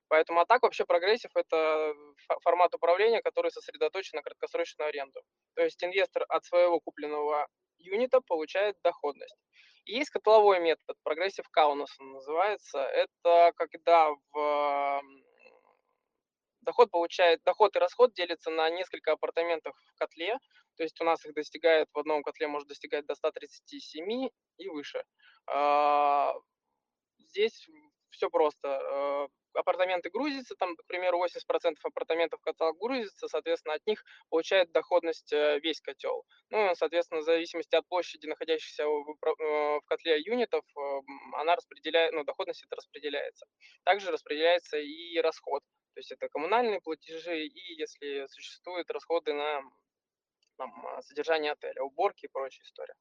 Поэтому, 0.09 0.40
а 0.40 0.47
так 0.47 0.62
вообще 0.62 0.87
прогрессив– 0.87 1.30
это 1.35 1.95
формат 2.42 2.75
управления, 2.75 3.21
который 3.21 3.50
сосредоточен 3.50 4.16
на 4.16 4.23
краткосрочную 4.23 4.88
аренду. 4.88 5.21
То 5.57 5.62
есть 5.62 5.85
инвестор 5.85 6.25
от 6.30 6.42
своего 6.47 6.80
купленного 6.80 7.47
юнита 7.76 8.23
получает 8.23 8.76
доходность. 8.83 9.37
Есть 9.87 10.10
котловой 10.10 10.60
метод, 10.60 10.96
прогрессив 11.02 11.49
Каунас 11.50 11.94
он 11.99 12.12
называется. 12.12 12.78
Это 12.78 13.52
когда 13.56 14.10
в 14.32 15.02
доход 16.62 16.90
получает, 16.90 17.42
доход 17.44 17.75
и 17.76 17.78
расход 17.78 18.12
делится 18.14 18.50
на 18.50 18.68
несколько 18.70 19.12
апартаментов 19.12 19.75
в 19.87 19.99
котле, 19.99 20.38
то 20.76 20.82
есть 20.82 21.00
у 21.00 21.04
нас 21.04 21.25
их 21.25 21.34
достигает, 21.34 21.88
в 21.92 21.99
одном 21.99 22.22
котле 22.22 22.46
может 22.46 22.68
достигать 22.68 23.06
до 23.06 23.14
137 23.14 24.28
и 24.58 24.68
выше. 24.68 25.02
А, 25.46 26.34
здесь 27.18 27.66
все 28.11 28.29
просто. 28.29 28.69
Э, 28.69 29.29
апартаменты 29.55 30.11
грузятся, 30.11 30.55
там, 30.57 30.76
к 30.76 30.87
примеру, 30.87 31.19
80% 31.25 31.76
апартаментов 31.83 32.40
котел 32.40 32.73
грузится, 32.75 33.29
соответственно, 33.29 33.75
от 33.75 33.87
них 33.87 34.05
получает 34.29 34.71
доходность 34.73 35.33
э, 35.33 35.59
весь 35.61 35.81
котел. 35.81 36.25
Ну, 36.50 36.75
соответственно, 36.75 37.21
в 37.21 37.25
зависимости 37.25 37.75
от 37.75 37.87
площади, 37.88 38.26
находящейся 38.26 38.87
в, 38.87 39.17
э, 39.25 39.81
котле 39.87 40.21
юнитов, 40.21 40.64
она 41.35 41.57
распределяет, 41.57 42.12
ну, 42.12 42.25
доходность 42.25 42.64
это 42.64 42.76
распределяется. 42.76 43.47
Также 43.85 44.11
распределяется 44.11 44.79
и 44.79 45.19
расход. 45.19 45.62
То 45.95 46.00
есть 46.00 46.12
это 46.12 46.29
коммунальные 46.29 46.81
платежи 46.81 47.47
и 47.47 47.75
если 47.75 48.26
существуют 48.29 48.90
расходы 48.90 49.33
на 49.33 49.62
там, 50.57 50.73
содержание 51.02 51.52
отеля, 51.52 51.83
уборки 51.83 52.26
и 52.26 52.29
прочая 52.29 52.64
история. 52.64 52.95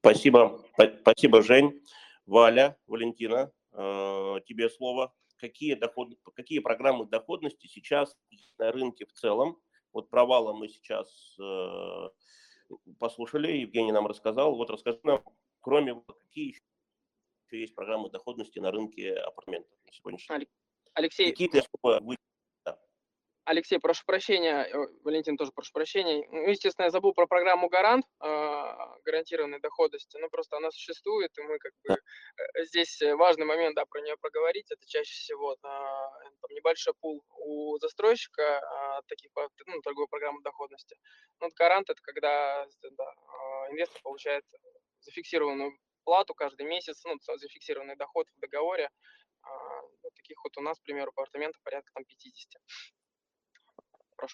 Спасибо, 0.00 0.64
спасибо, 1.00 1.42
Жень. 1.42 1.82
Валя, 2.26 2.76
Валентина, 2.86 3.52
э, 3.72 4.40
тебе 4.46 4.68
слово. 4.68 5.14
Какие, 5.36 5.74
доходы, 5.74 6.16
какие 6.34 6.58
программы 6.58 7.06
доходности 7.06 7.66
сейчас 7.66 8.16
на 8.58 8.72
рынке 8.72 9.06
в 9.06 9.12
целом? 9.12 9.60
Вот 9.92 10.10
провала 10.10 10.52
мы 10.52 10.68
сейчас 10.68 11.36
э, 11.38 12.08
послушали, 12.98 13.58
Евгений 13.58 13.92
нам 13.92 14.06
рассказал. 14.06 14.56
Вот 14.56 14.70
расскажи 14.70 14.98
нам, 15.04 15.22
кроме 15.60 15.94
какие 16.24 16.48
еще 16.48 17.60
есть 17.60 17.74
программы 17.74 18.10
доходности 18.10 18.58
на 18.58 18.70
рынке 18.70 19.14
апартаментов 19.14 19.78
на 19.84 19.92
сегодняшний 19.92 20.38
день? 20.38 20.48
Алексей, 20.94 21.30
какие 21.30 21.48
ты 21.48 21.58
особо 21.60 22.00
Алексей, 23.46 23.78
прошу 23.78 24.04
прощения, 24.04 24.64
э, 24.64 24.86
Валентин 25.04 25.36
тоже 25.36 25.52
прошу 25.52 25.72
прощения. 25.72 26.26
Ну, 26.32 26.48
естественно, 26.48 26.86
я 26.86 26.90
забыл 26.90 27.12
про 27.14 27.28
программу 27.28 27.68
«Гарант», 27.68 28.04
а, 28.18 28.98
гарантированной 29.04 29.60
доходности, 29.60 30.16
ну, 30.16 30.28
просто 30.28 30.56
она 30.56 30.72
существует, 30.72 31.30
и 31.38 31.42
мы 31.42 31.56
как 31.60 31.72
бы 31.84 31.94
э, 31.94 32.64
здесь 32.64 33.00
важный 33.14 33.46
момент, 33.46 33.76
да, 33.76 33.84
про 33.86 34.00
нее 34.00 34.16
проговорить, 34.16 34.72
это 34.72 34.84
чаще 34.88 35.12
всего 35.12 35.54
там, 35.62 35.70
небольшой 36.50 36.94
пул 37.00 37.24
у 37.38 37.78
застройщика 37.78 38.58
а, 38.58 39.02
таких, 39.06 39.30
ну, 39.66 39.80
торговой 39.80 40.08
программы 40.08 40.42
доходности. 40.42 40.96
Ну, 41.40 41.48
«Гарант»— 41.54 41.88
это 41.90 42.02
когда 42.02 42.66
да, 42.90 43.04
а, 43.04 43.70
инвестор 43.70 44.02
получает 44.02 44.44
зафиксированную 45.02 45.78
плату 46.02 46.34
каждый 46.34 46.66
месяц, 46.66 47.00
ну, 47.04 47.14
зафиксированный 47.20 47.94
доход 47.94 48.26
в 48.34 48.40
договоре, 48.40 48.90
вот 50.02 50.12
таких 50.14 50.42
вот 50.42 50.56
у 50.58 50.60
нас, 50.60 50.80
к 50.80 50.82
примеру, 50.82 51.10
апартаментов 51.10 51.62
порядка 51.62 51.92
там 51.94 52.04
50. 52.04 52.60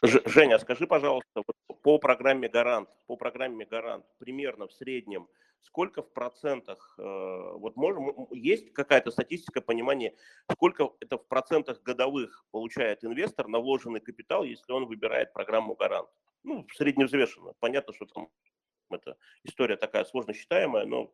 Ж, 0.02 0.22
Женя, 0.26 0.58
скажи, 0.58 0.86
пожалуйста, 0.86 1.42
по 1.82 1.98
программе 1.98 2.48
«Гарант», 2.48 2.88
по 3.06 3.16
программе 3.16 3.64
«Гарант» 3.66 4.06
примерно 4.18 4.66
в 4.66 4.72
среднем 4.72 5.28
сколько 5.62 6.02
в 6.02 6.12
процентах, 6.12 6.94
э, 6.98 7.02
вот 7.02 7.76
можем, 7.76 8.28
есть 8.30 8.72
какая-то 8.72 9.10
статистика, 9.10 9.60
понимание, 9.60 10.14
сколько 10.50 10.92
это 11.00 11.18
в 11.18 11.26
процентах 11.26 11.82
годовых 11.82 12.44
получает 12.50 13.04
инвестор 13.04 13.48
на 13.48 13.58
вложенный 13.58 14.00
капитал, 14.00 14.44
если 14.44 14.72
он 14.72 14.86
выбирает 14.86 15.32
программу 15.32 15.74
«Гарант»? 15.74 16.08
Ну, 16.42 16.66
средневзвешенно. 16.74 17.54
Понятно, 17.60 17.94
что 17.94 18.06
там 18.06 18.28
это 18.90 19.16
история 19.44 19.76
такая 19.76 20.04
сложно 20.04 20.34
считаемая, 20.34 20.84
но 20.84 21.12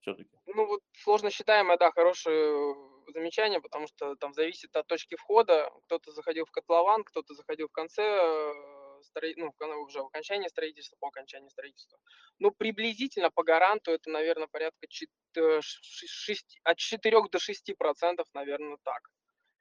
все-таки. 0.00 0.36
Ну, 0.46 0.66
вот 0.66 0.80
сложно 0.92 1.30
считаемая, 1.30 1.78
да, 1.78 1.90
хорошая 1.92 2.74
замечание, 3.08 3.60
потому 3.60 3.86
что 3.86 4.16
там 4.16 4.34
зависит 4.34 4.74
от 4.76 4.86
точки 4.86 5.16
входа. 5.16 5.70
Кто-то 5.84 6.12
заходил 6.12 6.44
в 6.44 6.50
котлован, 6.50 7.04
кто-то 7.04 7.34
заходил 7.34 7.68
в 7.68 7.72
конце, 7.72 8.02
э, 8.02 9.02
строи... 9.02 9.34
ну, 9.36 9.52
уже 9.82 10.02
в 10.02 10.06
окончании 10.06 10.48
строительства, 10.48 10.96
по 11.00 11.08
окончании 11.08 11.48
строительства. 11.48 11.98
Ну, 12.38 12.50
приблизительно 12.50 13.30
по 13.30 13.42
гаранту 13.42 13.90
это, 13.90 14.10
наверное, 14.10 14.48
порядка 14.48 14.86
4, 14.88 15.60
6, 15.62 16.60
от 16.64 16.76
4 16.76 17.22
до 17.30 17.38
6 17.38 17.76
процентов, 17.76 18.26
наверное, 18.34 18.78
так. 18.82 19.10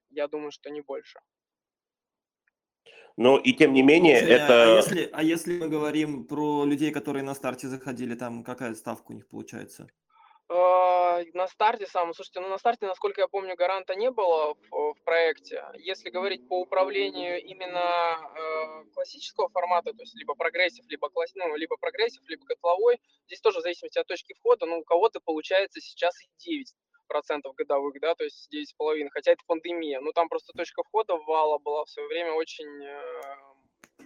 Я 0.09 0.27
думаю, 0.27 0.51
что 0.51 0.69
не 0.69 0.81
больше. 0.81 1.19
Но 3.17 3.37
и 3.37 3.53
тем 3.53 3.73
не 3.73 3.83
менее, 3.83 4.19
Слушай, 4.19 4.35
это... 4.35 4.63
А 4.63 4.75
если, 4.77 5.09
а 5.13 5.23
если 5.23 5.59
мы 5.59 5.69
говорим 5.69 6.25
про 6.25 6.65
людей, 6.65 6.91
которые 6.91 7.23
на 7.23 7.35
старте 7.35 7.67
заходили, 7.67 8.15
там 8.15 8.43
какая 8.43 8.73
ставка 8.73 9.11
у 9.11 9.15
них 9.15 9.27
получается? 9.27 9.87
А, 10.53 11.23
на 11.33 11.47
старте 11.47 11.87
сам, 11.87 12.13
слушайте, 12.13 12.41
ну 12.41 12.49
на 12.49 12.57
старте, 12.57 12.85
насколько 12.85 13.21
я 13.21 13.29
помню, 13.29 13.55
гаранта 13.55 13.95
не 13.95 14.11
было 14.11 14.53
в, 14.69 14.93
в 14.93 15.03
проекте. 15.05 15.63
Если 15.75 16.09
говорить 16.09 16.45
по 16.49 16.59
управлению 16.59 17.41
именно 17.41 17.79
э, 17.79 18.83
классического 18.93 19.47
формата, 19.47 19.93
то 19.93 20.01
есть 20.01 20.13
либо 20.13 20.35
прогрессив, 20.35 20.83
либо 20.89 21.09
класс, 21.09 21.31
ну, 21.35 21.55
либо 21.55 21.77
прогрессив, 21.77 22.21
либо 22.27 22.45
котловой, 22.45 22.99
здесь 23.27 23.39
тоже 23.39 23.59
в 23.59 23.61
зависимости 23.61 23.97
от 23.97 24.07
точки 24.07 24.33
входа, 24.33 24.65
ну 24.65 24.79
у 24.79 24.83
кого-то 24.83 25.21
получается 25.21 25.79
сейчас 25.79 26.21
и 26.21 26.27
9 26.39 26.73
процентов 27.07 27.55
годовых, 27.55 27.97
да, 28.01 28.13
то 28.15 28.25
есть 28.25 28.49
9,5, 28.53 29.07
хотя 29.11 29.31
это 29.31 29.43
пандемия, 29.47 30.01
ну 30.01 30.11
там 30.11 30.27
просто 30.27 30.51
точка 30.51 30.83
входа 30.83 31.15
вала 31.15 31.59
была 31.59 31.85
в 31.85 31.89
свое 31.89 32.09
время 32.09 32.33
очень 32.33 32.83
э, 32.83 33.50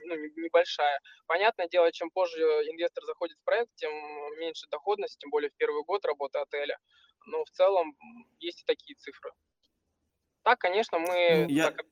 ну, 0.03 0.15
небольшая. 0.15 0.99
Понятное 1.27 1.67
дело, 1.67 1.91
чем 1.91 2.09
позже 2.09 2.41
инвестор 2.41 3.03
заходит 3.05 3.37
в 3.39 3.43
проект, 3.43 3.73
тем 3.75 3.91
меньше 4.39 4.67
доходность, 4.69 5.17
тем 5.19 5.29
более 5.29 5.49
в 5.49 5.55
первый 5.55 5.83
год 5.83 6.05
работы 6.05 6.39
отеля. 6.39 6.77
Но 7.27 7.43
в 7.43 7.49
целом 7.51 7.95
есть 8.39 8.61
и 8.61 8.65
такие 8.65 8.95
цифры. 8.95 9.31
Так, 10.43 10.59
конечно, 10.59 10.99
мы... 10.99 11.45
Ну, 11.47 11.49
я... 11.49 11.71
Так... 11.71 11.85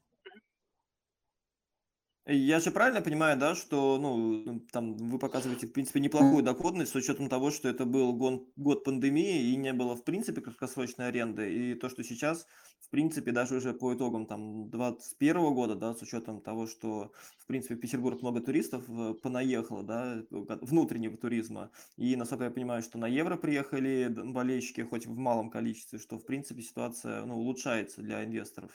Я 2.26 2.60
же 2.62 2.72
правильно 2.72 3.02
понимаю, 3.02 3.38
да, 3.38 3.54
что 3.54 3.98
ну, 4.00 4.62
там 4.72 4.96
вы 4.96 5.20
показываете, 5.20 5.68
в 5.68 5.74
принципе, 5.74 6.00
неплохую 6.00 6.42
доходность 6.42 6.92
с 6.92 6.96
учетом 6.96 7.28
того, 7.28 7.52
что 7.52 7.68
это 7.68 7.86
был 7.86 8.14
год, 8.14 8.48
год 8.56 8.86
пандемии 8.86 9.52
и 9.52 9.58
не 9.58 9.74
было, 9.74 9.96
в 9.96 10.06
принципе, 10.06 10.40
краткосрочной 10.40 11.10
аренды, 11.10 11.54
и 11.54 11.76
то, 11.76 11.90
что 11.90 12.02
сейчас 12.04 12.48
принципе, 12.94 13.32
даже 13.32 13.56
уже 13.56 13.74
по 13.74 13.96
итогам 13.96 14.28
там 14.28 14.70
21 14.70 15.56
года, 15.56 15.74
да, 15.74 15.96
с 15.96 16.02
учетом 16.04 16.42
того, 16.42 16.68
что, 16.68 17.12
в 17.40 17.48
принципе, 17.48 17.74
в 17.74 17.80
Петербург 17.80 18.22
много 18.22 18.40
туристов 18.40 18.84
э, 18.88 19.16
понаехало, 19.16 19.82
да, 19.82 20.22
внутреннего 20.30 21.18
туризма, 21.18 21.72
и, 21.98 22.16
насколько 22.16 22.44
я 22.44 22.52
понимаю, 22.52 22.84
что 22.84 23.00
на 23.00 23.08
евро 23.08 23.36
приехали 23.36 24.14
болельщики, 24.16 24.82
хоть 24.82 25.08
в 25.08 25.18
малом 25.18 25.50
количестве, 25.50 25.98
что, 25.98 26.20
в 26.20 26.26
принципе, 26.28 26.62
ситуация, 26.62 27.26
ну, 27.26 27.40
улучшается 27.40 28.04
для 28.04 28.24
инвесторов. 28.24 28.70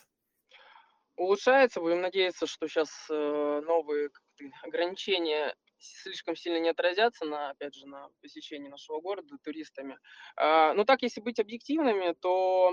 Улучшается, 1.19 1.81
будем 1.81 2.01
надеяться, 2.01 2.47
что 2.47 2.69
сейчас 2.69 2.91
э, 3.11 3.61
новые 3.65 4.11
ограничения 4.63 5.53
слишком 5.81 6.37
сильно 6.37 6.59
не 6.59 6.69
отразятся 6.69 7.25
на, 7.25 7.51
опять 7.51 7.75
же, 7.75 7.87
на 7.87 8.09
посещении 8.23 8.69
нашего 8.69 9.01
города 9.01 9.37
туристами. 9.43 9.99
А, 10.37 10.75
но 10.75 10.85
так, 10.85 11.03
если 11.03 11.21
быть 11.21 11.41
объективными, 11.41 12.15
то 12.21 12.73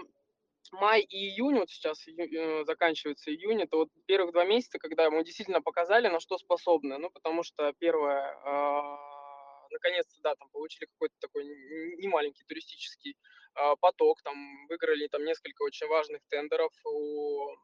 май 0.71 1.01
и 1.01 1.29
июнь, 1.29 1.57
вот 1.57 1.71
сейчас 1.71 2.07
э, 2.07 2.63
заканчивается 2.65 3.31
июнь, 3.31 3.63
это 3.63 3.77
вот 3.77 3.89
первых 4.05 4.31
два 4.31 4.45
месяца, 4.45 4.77
когда 4.77 5.09
мы 5.09 5.23
действительно 5.23 5.61
показали, 5.61 6.07
на 6.07 6.19
что 6.19 6.37
способны. 6.37 6.99
Ну, 6.99 7.09
потому 7.09 7.41
что 7.41 7.73
первое, 7.79 8.31
э, 8.31 9.71
наконец-то, 9.71 10.21
да, 10.21 10.35
там 10.35 10.49
получили 10.51 10.85
какой-то 10.85 11.15
такой 11.19 11.45
немаленький 11.45 12.45
туристический 12.47 13.17
э, 13.55 13.75
поток, 13.79 14.21
там 14.21 14.67
выиграли 14.67 15.07
там 15.07 15.25
несколько 15.25 15.63
очень 15.63 15.87
важных 15.87 16.21
тендеров 16.29 16.71
у 16.85 17.55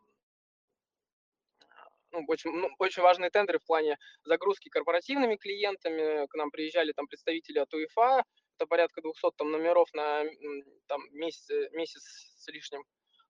ну, 2.11 2.23
очень, 2.27 2.51
ну, 2.51 2.69
очень 2.79 3.01
важные 3.03 3.29
тендеры 3.29 3.59
в 3.59 3.65
плане 3.65 3.97
загрузки 4.23 4.69
корпоративными 4.69 5.35
клиентами. 5.37 6.27
К 6.27 6.35
нам 6.35 6.51
приезжали 6.51 6.91
там 6.93 7.07
представители 7.07 7.59
от 7.59 7.73
УЕФА, 7.73 8.23
это 8.57 8.67
порядка 8.67 9.01
200 9.01 9.31
там, 9.37 9.51
номеров 9.51 9.87
на 9.93 10.23
там, 10.87 11.01
месяц, 11.11 11.49
месяц 11.73 12.03
с 12.37 12.47
лишним. 12.47 12.83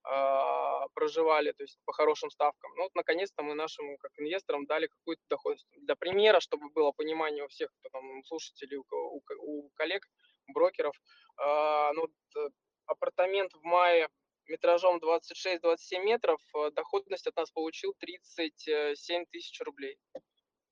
а, 0.03 0.87
проживали, 0.93 1.51
то 1.51 1.63
есть 1.63 1.79
по 1.85 1.93
хорошим 1.93 2.29
ставкам. 2.31 2.71
Ну 2.75 2.83
вот 2.83 2.95
наконец-то 2.95 3.43
мы 3.43 3.53
нашим 3.53 3.97
как 3.97 4.11
инвесторам 4.17 4.65
дали 4.65 4.87
какую-то 4.87 5.21
доходность. 5.29 5.67
Для 5.77 5.95
примера, 5.95 6.39
чтобы 6.39 6.69
было 6.71 6.91
понимание 6.91 7.43
у 7.43 7.47
всех, 7.47 7.69
кто 7.79 7.89
там 7.89 8.23
слушателей, 8.25 8.77
у, 8.77 8.83
у, 8.91 9.21
у 9.39 9.69
коллег, 9.75 10.07
брокеров, 10.47 10.95
а, 11.37 11.93
ну, 11.93 12.01
вот, 12.01 12.51
апартамент 12.85 13.53
в 13.53 13.63
мае 13.63 14.09
метражом 14.47 14.97
26-27 14.97 16.03
метров, 16.03 16.41
э, 16.55 16.71
доходность 16.71 17.27
от 17.27 17.35
нас 17.35 17.51
получил 17.51 17.93
37 17.99 19.25
тысяч 19.31 19.59
рублей. 19.61 19.97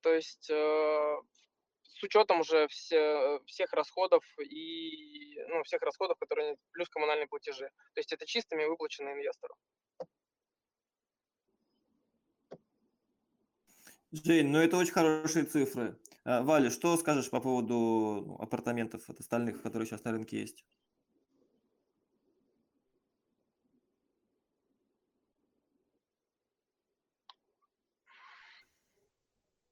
То 0.02 0.14
есть 0.14 0.50
э, 0.50 1.18
с 1.84 2.04
учетом 2.04 2.40
уже 2.42 2.68
все, 2.68 3.40
всех 3.46 3.74
расходов 3.74 4.24
и 4.40 5.38
ну, 5.50 5.64
всех 5.64 5.82
расходов, 5.82 6.18
которые 6.20 6.56
плюс 6.72 6.90
коммунальные 6.90 7.28
платежи. 7.28 7.70
То 7.94 8.00
есть 8.00 8.14
это 8.14 8.26
чистыми 8.26 8.66
выплачено 8.66 9.12
инвестору. 9.12 9.56
Жень, 14.12 14.48
ну 14.48 14.60
это 14.60 14.78
очень 14.78 14.94
хорошие 14.94 15.46
цифры. 15.46 15.96
А, 16.26 16.42
Валя, 16.42 16.72
что 16.72 16.98
скажешь 16.98 17.30
по 17.30 17.40
поводу 17.40 18.24
ну, 18.26 18.36
апартаментов 18.40 19.08
от 19.10 19.20
остальных, 19.20 19.62
которые 19.62 19.88
сейчас 19.88 20.04
на 20.04 20.12
рынке 20.12 20.40
есть? 20.40 20.66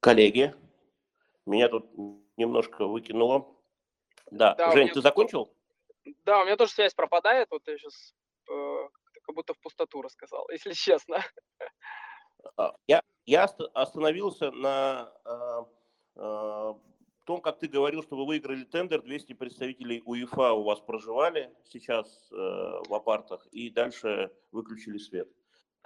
Коллеги, 0.00 0.54
меня 1.46 1.68
тут 1.68 1.86
немножко 2.36 2.86
выкинуло. 2.86 3.54
Да, 4.30 4.54
Да, 4.54 4.70
Жень, 4.72 4.88
ты 4.88 4.94
тут 4.94 5.02
закончил? 5.02 5.52
Да, 6.24 6.42
у 6.42 6.44
меня 6.44 6.56
тоже 6.56 6.72
связь 6.72 6.94
пропадает, 6.94 7.48
вот 7.50 7.66
я 7.66 7.76
сейчас 7.78 8.14
как 8.46 9.34
будто 9.34 9.54
в 9.54 9.60
пустоту 9.60 10.02
рассказал, 10.02 10.48
если 10.52 10.72
честно. 10.72 11.22
А, 12.56 12.74
Я, 12.86 13.02
я 13.26 13.44
ост- 13.44 13.70
остановился 13.74 14.50
на 14.52 15.12
а, 15.24 15.66
а, 16.16 16.78
том, 17.28 17.42
как 17.42 17.58
ты 17.58 17.68
говорил, 17.68 18.02
что 18.02 18.16
вы 18.16 18.24
выиграли 18.24 18.64
тендер, 18.64 19.02
200 19.02 19.34
представителей 19.34 20.02
УЕФА 20.06 20.54
у 20.54 20.62
вас 20.62 20.80
проживали 20.80 21.54
сейчас 21.64 22.32
э, 22.32 22.34
в 22.34 22.94
апартах, 22.94 23.46
и 23.48 23.68
дальше 23.68 24.32
выключили 24.50 24.96
свет. 24.96 25.28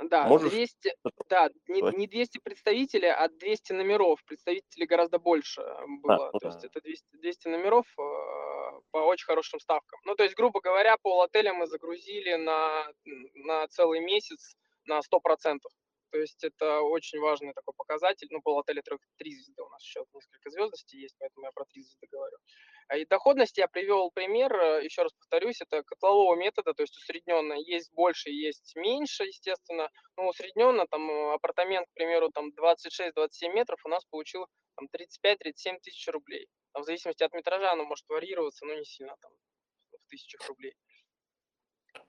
Да, 0.04 0.26
Можешь 0.26 0.50
200, 0.50 0.94
да, 1.28 1.48
не, 1.68 1.80
не 1.96 2.06
200 2.06 2.38
представителей, 2.42 3.10
а 3.10 3.28
200 3.28 3.72
номеров. 3.72 4.22
Представителей 4.24 4.86
гораздо 4.86 5.18
больше 5.18 5.60
э, 5.60 5.86
было. 6.02 6.30
ну 6.32 6.38
то 6.38 6.48
есть 6.48 6.60
да. 6.60 6.68
это 6.68 6.80
200, 6.80 7.16
200 7.16 7.48
номеров 7.48 7.86
э, 7.98 8.02
по 8.90 8.98
очень 8.98 9.26
хорошим 9.26 9.60
ставкам. 9.60 10.00
Ну, 10.04 10.14
то 10.14 10.22
есть, 10.22 10.34
грубо 10.34 10.60
говоря, 10.60 10.96
пол 11.02 11.22
отеля 11.22 11.52
мы 11.52 11.66
загрузили 11.66 12.34
на, 12.34 12.86
на 13.34 13.68
целый 13.68 14.00
месяц 14.00 14.54
на 14.86 15.00
100%. 15.00 15.58
То 16.12 16.18
есть 16.18 16.44
это 16.44 16.82
очень 16.82 17.18
важный 17.20 17.54
такой 17.54 17.72
показатель. 17.74 18.28
Ну, 18.30 18.42
пол 18.42 18.60
отеля 18.60 18.82
3, 18.82 18.98
3 19.16 19.34
звезды 19.34 19.62
у 19.62 19.68
нас 19.70 19.82
еще 19.82 20.04
несколько 20.12 20.50
звездностей 20.50 21.00
есть, 21.00 21.16
поэтому 21.18 21.46
я 21.46 21.52
про 21.52 21.64
3 21.64 21.82
звезды 21.82 22.06
говорю. 22.12 22.36
А 22.88 22.98
И 22.98 23.06
доходность 23.06 23.56
я 23.56 23.66
привел 23.66 24.10
пример, 24.10 24.54
э, 24.54 24.84
еще 24.84 25.02
раз 25.04 25.12
повторюсь, 25.14 25.62
это 25.62 25.82
котлового 25.82 26.36
метода, 26.36 26.74
то 26.74 26.82
есть 26.82 26.94
усредненно 26.98 27.54
есть 27.54 27.90
больше, 27.94 28.28
есть 28.28 28.76
меньше, 28.76 29.24
естественно. 29.24 29.88
Ну, 30.18 30.28
усредненно 30.28 30.86
там 30.86 31.10
э, 31.10 31.32
апартамент, 31.32 31.88
к 31.88 31.94
примеру, 31.94 32.28
там 32.28 32.50
26-27 32.50 33.54
метров 33.54 33.80
у 33.86 33.88
нас 33.88 34.04
получил 34.04 34.46
там 34.76 34.88
35-37 34.92 35.78
тысяч 35.80 36.06
рублей. 36.08 36.46
Там, 36.72 36.82
в 36.82 36.84
зависимости 36.84 37.22
от 37.22 37.32
метража 37.32 37.72
оно 37.72 37.84
может 37.84 38.06
варьироваться, 38.10 38.66
но 38.66 38.74
не 38.74 38.84
сильно 38.84 39.16
там 39.22 39.32
в 39.92 40.10
тысячах 40.10 40.46
рублей. 40.48 40.74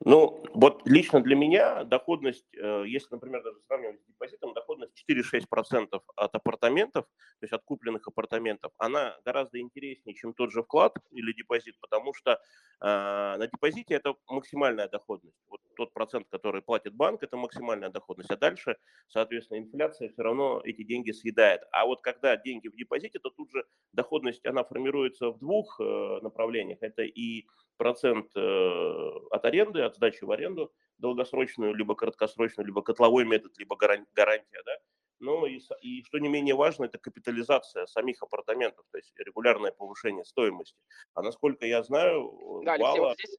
Ну, 0.05 0.43
вот 0.53 0.81
лично 0.85 1.21
для 1.21 1.35
меня 1.35 1.83
доходность, 1.85 2.45
э, 2.55 2.83
если, 2.87 3.07
например, 3.11 3.41
даже 3.43 3.57
сравнивать 3.67 4.01
с 4.01 4.05
депозитом, 4.05 4.53
доходность 4.53 4.93
4-6% 4.95 6.01
от 6.15 6.35
апартаментов, 6.35 7.05
то 7.05 7.43
есть 7.43 7.53
от 7.53 7.63
купленных 7.63 8.07
апартаментов, 8.07 8.71
она 8.77 9.15
гораздо 9.25 9.59
интереснее, 9.59 10.15
чем 10.15 10.33
тот 10.33 10.51
же 10.51 10.63
вклад 10.63 10.93
или 11.11 11.31
депозит, 11.33 11.75
потому 11.79 12.13
что 12.13 12.31
э, 12.33 12.37
на 12.81 13.47
депозите 13.47 13.93
это 13.93 14.15
максимальная 14.27 14.89
доходность. 14.89 15.37
Вот 15.47 15.61
тот 15.75 15.93
процент, 15.93 16.27
который 16.29 16.61
платит 16.61 16.93
банк, 16.93 17.23
это 17.23 17.37
максимальная 17.37 17.89
доходность, 17.89 18.31
а 18.31 18.37
дальше, 18.37 18.77
соответственно, 19.07 19.59
инфляция 19.59 20.09
все 20.09 20.21
равно 20.23 20.61
эти 20.63 20.83
деньги 20.83 21.11
съедает. 21.11 21.61
А 21.71 21.85
вот 21.85 22.01
когда 22.01 22.35
деньги 22.37 22.67
в 22.67 22.75
депозите, 22.75 23.19
то 23.19 23.29
тут 23.29 23.51
же 23.51 23.65
доходность, 23.91 24.45
она 24.45 24.63
формируется 24.63 25.29
в 25.29 25.39
двух 25.39 25.79
э, 25.79 26.19
направлениях. 26.21 26.79
Это 26.81 27.03
и 27.03 27.45
процент 27.77 28.31
э, 28.35 29.11
от 29.31 29.45
аренды, 29.45 29.81
от 29.81 29.95
сдачи 29.95 30.23
в 30.23 30.31
аренду, 30.31 30.71
долгосрочную, 30.97 31.73
либо 31.73 31.95
краткосрочную, 31.95 32.65
либо 32.65 32.81
котловой 32.81 33.25
метод, 33.25 33.57
либо 33.57 33.75
гаран- 33.75 34.07
гарантия, 34.13 34.61
да. 34.65 34.77
Ну 35.19 35.45
и, 35.45 35.59
и 35.81 36.03
что 36.03 36.19
не 36.19 36.27
менее 36.27 36.53
важно, 36.53 36.85
это 36.85 36.97
капитализация 36.97 37.85
самих 37.85 38.21
апартаментов, 38.21 38.85
то 38.91 38.97
есть 38.97 39.13
регулярное 39.17 39.71
повышение 39.71 40.25
стоимости. 40.25 40.77
А 41.13 41.21
насколько 41.21 41.65
я 41.65 41.81
знаю, 41.83 42.61
Да, 42.65 42.73
Алексей, 42.73 42.99
Вала, 42.99 43.09
вот 43.09 43.19
здесь 43.19 43.37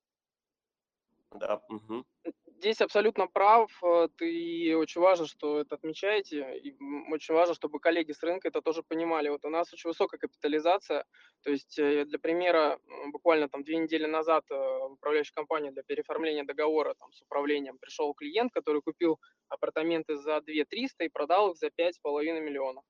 да, 1.35 1.61
мгм. 1.69 2.05
Здесь 2.47 2.81
абсолютно 2.81 3.27
прав, 3.27 3.71
э, 3.83 4.09
ты 4.17 4.75
очень 4.77 5.01
важно, 5.03 5.27
что 5.27 5.61
это 5.61 5.75
отмечаете, 5.75 6.59
и 6.59 6.75
очень 7.13 7.35
важно, 7.35 7.55
чтобы 7.55 7.79
коллеги 7.81 8.13
с 8.13 8.23
рынка 8.23 8.49
это 8.49 8.63
тоже 8.63 8.83
понимали. 8.83 9.29
Вот 9.29 9.45
у 9.45 9.51
нас 9.51 9.73
очень 9.75 9.89
высокая 9.91 10.19
капитализация, 10.19 11.05
то 11.43 11.51
есть 11.51 11.79
э, 11.79 12.07
для 12.07 12.19
примера, 12.19 12.79
буквально 13.13 13.49
там 13.49 13.63
две 13.65 13.77
недели 13.77 14.07
назад 14.07 14.45
в 14.49 14.93
управляющую 14.95 15.35
компанию 15.35 15.73
для 15.73 15.83
переоформления 15.83 16.45
договора 16.45 16.95
там, 16.95 17.13
с 17.13 17.21
управлением 17.21 17.77
пришел 17.79 18.15
клиент, 18.15 18.53
который 18.53 18.81
купил 18.81 19.21
апартаменты 19.49 20.17
за 20.17 20.41
2 20.41 20.65
300 20.65 21.05
и 21.05 21.09
продал 21.11 21.51
их 21.51 21.57
за 21.59 21.69
5,5 21.71 22.41
миллионов. 22.41 22.85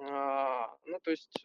А, 0.00 0.76
Ну, 0.84 1.00
то 1.00 1.10
есть 1.10 1.44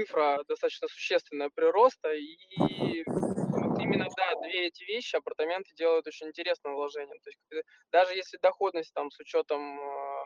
цифра 0.00 0.42
достаточно 0.48 0.88
существенная 0.88 1.50
прироста, 1.50 2.12
и 2.12 3.04
вот 3.06 3.80
именно, 3.80 4.06
да, 4.16 4.34
две 4.42 4.66
эти 4.68 4.84
вещи 4.84 5.16
апартаменты 5.16 5.74
делают 5.74 6.06
очень 6.06 6.28
интересным 6.28 6.74
вложением. 6.74 7.18
То 7.20 7.30
есть 7.30 7.66
даже 7.92 8.14
если 8.14 8.38
доходность 8.38 8.92
там 8.94 9.10
с 9.10 9.18
учетом 9.20 9.78
э, 9.78 10.24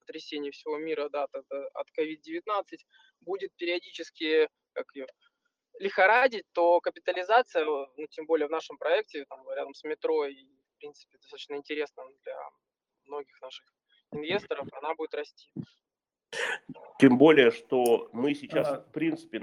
потрясений 0.00 0.50
всего 0.50 0.78
мира, 0.78 1.08
да, 1.08 1.24
от, 1.24 1.34
от- 1.34 1.70
от 1.74 1.86
COVID-19 1.98 2.78
будет 3.20 3.54
периодически 3.56 4.48
как 4.72 4.86
ее, 4.94 5.06
лихорадить, 5.78 6.44
то 6.52 6.80
капитализация, 6.80 7.64
ну, 7.64 8.06
тем 8.10 8.26
более 8.26 8.48
в 8.48 8.50
нашем 8.50 8.76
проекте, 8.78 9.24
там, 9.26 9.48
рядом 9.50 9.74
с 9.74 9.84
метро 9.84 10.26
и, 10.26 10.44
в 10.44 10.78
принципе, 10.78 11.18
достаточно 11.18 11.54
интересным 11.54 12.06
для 12.22 12.36
многих 13.06 13.40
наших 13.40 13.64
инвесторов, 14.12 14.68
она 14.72 14.94
будет 14.94 15.14
расти. 15.14 15.50
Тем 16.98 17.18
более, 17.18 17.50
что 17.50 18.08
мы 18.12 18.34
сейчас, 18.34 18.68
в 18.68 18.92
принципе, 18.92 19.42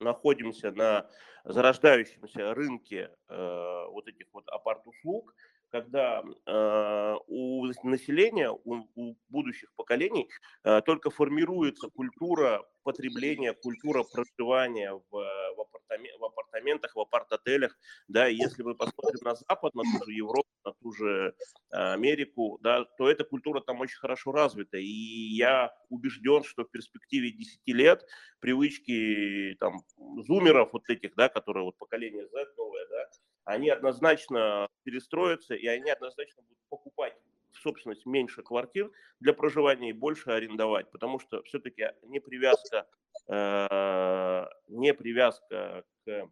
находимся 0.00 0.70
на 0.70 1.08
зарождающемся 1.44 2.54
рынке 2.54 3.10
э, 3.28 3.86
вот 3.90 4.08
этих 4.08 4.26
вот 4.32 4.48
апарт-услуг, 4.48 5.34
когда 5.72 6.22
э, 6.22 7.16
у 7.28 7.64
населения, 7.82 8.50
у, 8.50 9.16
будущих 9.28 9.72
поколений 9.74 10.28
э, 10.64 10.82
только 10.82 11.08
формируется 11.10 11.88
культура 11.88 12.62
потребления, 12.82 13.54
культура 13.54 14.04
проживания 14.04 14.92
в, 14.92 15.10
в, 15.10 15.60
апартамен- 15.60 16.18
в 16.18 16.24
апартаментах, 16.24 16.94
в 16.94 17.00
апарт-отелях. 17.00 17.76
Да, 18.06 18.26
если 18.26 18.62
мы 18.62 18.74
посмотрим 18.74 19.20
на 19.22 19.34
Запад, 19.34 19.74
на 19.74 19.82
ту 19.82 20.04
же 20.04 20.12
Европу, 20.12 20.48
на 20.64 20.72
ту 20.74 20.92
же 20.92 21.34
э, 21.70 21.76
Америку, 21.94 22.58
да, 22.62 22.84
то 22.84 23.08
эта 23.08 23.24
культура 23.24 23.60
там 23.60 23.80
очень 23.80 23.98
хорошо 23.98 24.32
развита. 24.32 24.76
И 24.76 24.84
я 24.84 25.74
убежден, 25.88 26.44
что 26.44 26.64
в 26.64 26.70
перспективе 26.70 27.30
10 27.30 27.60
лет 27.68 28.04
привычки 28.40 29.56
там 29.58 29.80
зумеров 30.26 30.74
вот 30.74 30.88
этих, 30.90 31.14
да, 31.14 31.30
которые 31.30 31.64
вот 31.64 31.78
поколение 31.78 32.28
Z 32.28 32.46
новое, 32.58 32.86
да, 32.90 33.08
они 33.44 33.70
однозначно 33.70 34.68
перестроятся, 34.84 35.54
и 35.54 35.66
они 35.66 35.90
однозначно 35.90 36.42
будут 36.42 36.58
покупать 36.68 37.14
в 37.52 37.58
собственность 37.58 38.06
меньше 38.06 38.42
квартир 38.42 38.90
для 39.20 39.32
проживания 39.32 39.90
и 39.90 39.94
больше 39.94 40.30
арендовать, 40.30 40.90
потому 40.90 41.18
что 41.18 41.42
все-таки 41.42 41.90
не 42.02 42.20
привязка, 42.20 42.86
э, 43.28 44.46
не 44.68 44.94
привязка 44.94 45.84
к 46.04 46.30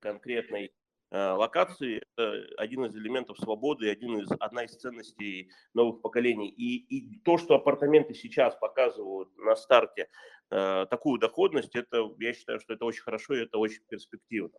конкретной 0.00 0.72
э, 1.10 1.30
локации– 1.32 2.02
это 2.16 2.46
один 2.56 2.86
из 2.86 2.96
элементов 2.96 3.38
свободы, 3.38 3.90
один 3.90 4.18
из, 4.18 4.30
одна 4.40 4.64
из 4.64 4.76
ценностей 4.76 5.50
новых 5.74 6.00
поколений. 6.00 6.48
И, 6.48 6.78
и 6.78 7.20
то, 7.20 7.38
что 7.38 7.54
апартаменты 7.54 8.14
сейчас 8.14 8.56
показывают 8.56 9.36
на 9.36 9.56
старте 9.56 10.08
э, 10.50 10.86
такую 10.88 11.18
доходность, 11.18 11.74
это, 11.76 12.10
я 12.18 12.32
считаю, 12.32 12.60
что 12.60 12.74
это 12.74 12.84
очень 12.84 13.02
хорошо 13.02 13.34
и 13.34 13.42
это 13.42 13.58
очень 13.58 13.82
перспективно. 13.88 14.58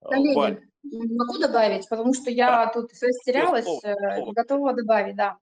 Валь, 0.00 0.60
Коллеги, 0.82 1.12
могу 1.12 1.38
добавить, 1.38 1.88
потому 1.88 2.14
что 2.14 2.30
я 2.30 2.66
тут 2.68 2.90
растерялась, 3.00 3.64
слово, 3.64 3.80
э, 3.84 4.16
слово. 4.16 4.32
готова 4.32 4.72
добавить, 4.74 5.16
да. 5.16 5.38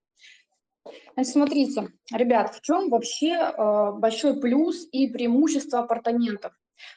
Значит, 1.14 1.33
смотрите, 1.33 1.88
ребят, 2.12 2.55
в 2.55 2.61
чем 2.62 2.90
вообще 2.90 3.33
э, 3.35 3.92
большой 3.92 4.40
плюс 4.40 4.87
и 4.92 5.09
преимущество 5.09 5.81
апартаментов? 5.81 6.53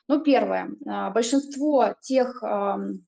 Ну, 0.08 0.22
первое, 0.22 0.70
э, 0.86 1.12
большинство 1.12 1.96
тех 2.02 2.44
эм, 2.44 3.06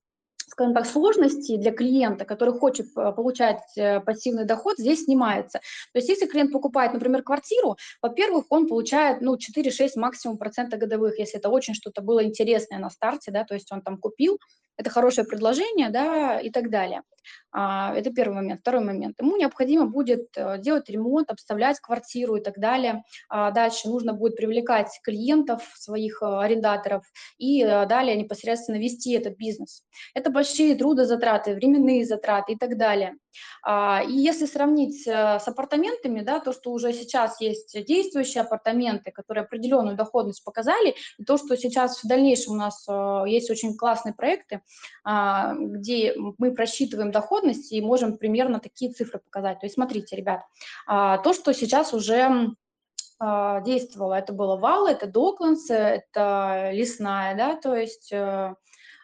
скажем 0.61 0.75
так, 0.75 0.85
сложности 0.85 1.57
для 1.57 1.71
клиента, 1.71 2.23
который 2.23 2.53
хочет 2.53 2.85
э, 2.95 3.11
получать 3.13 3.61
э, 3.75 3.99
пассивный 3.99 4.45
доход, 4.45 4.77
здесь 4.77 5.05
снимается. 5.05 5.59
То 5.91 5.99
есть 5.99 6.09
если 6.09 6.27
клиент 6.27 6.51
покупает, 6.51 6.93
например, 6.93 7.23
квартиру, 7.23 7.77
во-первых, 8.01 8.45
он 8.49 8.67
получает 8.67 9.21
ну, 9.21 9.35
4-6 9.35 9.89
максимум 9.95 10.37
процента 10.37 10.77
годовых, 10.77 11.17
если 11.17 11.39
это 11.39 11.49
очень 11.49 11.73
что-то 11.73 12.03
было 12.03 12.23
интересное 12.23 12.77
на 12.77 12.91
старте, 12.91 13.31
да, 13.31 13.43
то 13.43 13.55
есть 13.55 13.71
он 13.71 13.81
там 13.81 13.97
купил, 13.97 14.37
это 14.81 14.89
хорошее 14.89 15.25
предложение, 15.25 15.89
да, 15.89 16.39
и 16.39 16.49
так 16.49 16.69
далее. 16.69 17.03
А, 17.51 17.93
это 17.95 18.11
первый 18.11 18.35
момент. 18.35 18.61
Второй 18.61 18.83
момент. 18.83 19.15
Ему 19.19 19.37
необходимо 19.37 19.85
будет 19.85 20.29
э, 20.35 20.57
делать 20.59 20.89
ремонт, 20.89 21.29
обставлять 21.29 21.79
квартиру 21.79 22.37
и 22.37 22.41
так 22.41 22.57
далее. 22.57 23.03
А 23.29 23.51
дальше 23.51 23.89
нужно 23.89 24.13
будет 24.13 24.35
привлекать 24.35 24.99
клиентов, 25.03 25.61
своих 25.75 26.21
э, 26.21 26.25
арендаторов 26.25 27.03
и 27.37 27.61
э, 27.63 27.85
далее 27.85 28.15
непосредственно 28.15 28.77
вести 28.77 29.13
этот 29.13 29.37
бизнес. 29.37 29.83
Это 30.13 30.31
большие 30.31 30.75
трудозатраты, 30.75 31.53
временные 31.53 32.05
затраты 32.05 32.53
и 32.53 32.57
так 32.57 32.77
далее. 32.77 33.15
А, 33.63 34.01
и 34.03 34.13
если 34.13 34.45
сравнить 34.45 35.05
с 35.05 35.47
апартаментами, 35.47 36.21
да, 36.21 36.39
то, 36.39 36.53
что 36.53 36.71
уже 36.71 36.93
сейчас 36.93 37.41
есть 37.41 37.75
действующие 37.85 38.41
апартаменты, 38.41 39.11
которые 39.11 39.43
определенную 39.43 39.95
доходность 39.95 40.43
показали, 40.43 40.95
и 41.17 41.23
то, 41.23 41.37
что 41.37 41.57
сейчас 41.57 42.03
в 42.03 42.07
дальнейшем 42.07 42.53
у 42.53 42.57
нас 42.57 42.85
есть 43.27 43.49
очень 43.49 43.75
классные 43.77 44.13
проекты, 44.13 44.61
где 45.03 46.15
мы 46.37 46.51
просчитываем 46.53 47.11
доходность 47.11 47.71
и 47.71 47.81
можем 47.81 48.17
примерно 48.17 48.59
такие 48.59 48.91
цифры 48.91 49.19
показать. 49.19 49.59
То 49.59 49.65
есть 49.65 49.75
смотрите, 49.75 50.15
ребят, 50.15 50.41
а, 50.87 51.17
то, 51.17 51.33
что 51.33 51.53
сейчас 51.53 51.93
уже 51.93 52.53
а, 53.19 53.61
действовало, 53.61 54.15
это 54.15 54.33
было 54.33 54.57
Вал, 54.57 54.87
это 54.87 55.07
Докландс, 55.07 55.69
это 55.69 56.71
Лесная, 56.73 57.35
да, 57.35 57.55
то 57.55 57.75
есть 57.75 58.11
э, 58.11 58.55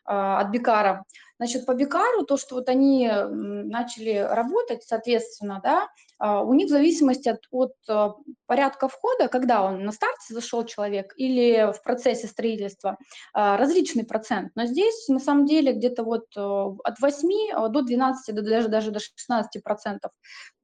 а, 0.06 0.40
от 0.40 0.50
Бикара. 0.50 1.04
Значит, 1.40 1.66
по 1.68 1.74
Бикару, 1.76 2.24
то, 2.26 2.36
что 2.38 2.56
вот 2.56 2.68
они 2.68 3.08
начали 3.12 4.18
работать, 4.18 4.84
соответственно, 4.84 5.60
да, 5.64 5.88
у 6.20 6.54
них 6.54 6.68
в 6.68 6.72
зависимости 6.72 7.30
от, 7.30 7.42
от 7.52 7.74
а, 7.88 8.16
порядка 8.46 8.88
входа, 8.88 9.28
когда 9.28 9.64
он 9.64 9.84
на 9.84 9.92
старте 9.92 10.34
зашел 10.34 10.66
человек 10.66 11.14
или 11.18 11.72
в 11.74 11.84
процессе 11.84 12.28
строительства, 12.28 12.98
различный 13.34 14.06
процент. 14.06 14.52
Но 14.56 14.66
здесь 14.66 15.08
на 15.08 15.20
самом 15.20 15.46
деле 15.46 15.74
где-то 15.74 16.04
вот 16.04 16.26
от 16.36 17.00
8 17.00 17.70
до 17.70 17.82
12, 17.82 18.36
даже, 18.36 18.68
даже 18.68 18.92
до 18.92 19.00
16 19.00 19.64
процентов 19.64 20.12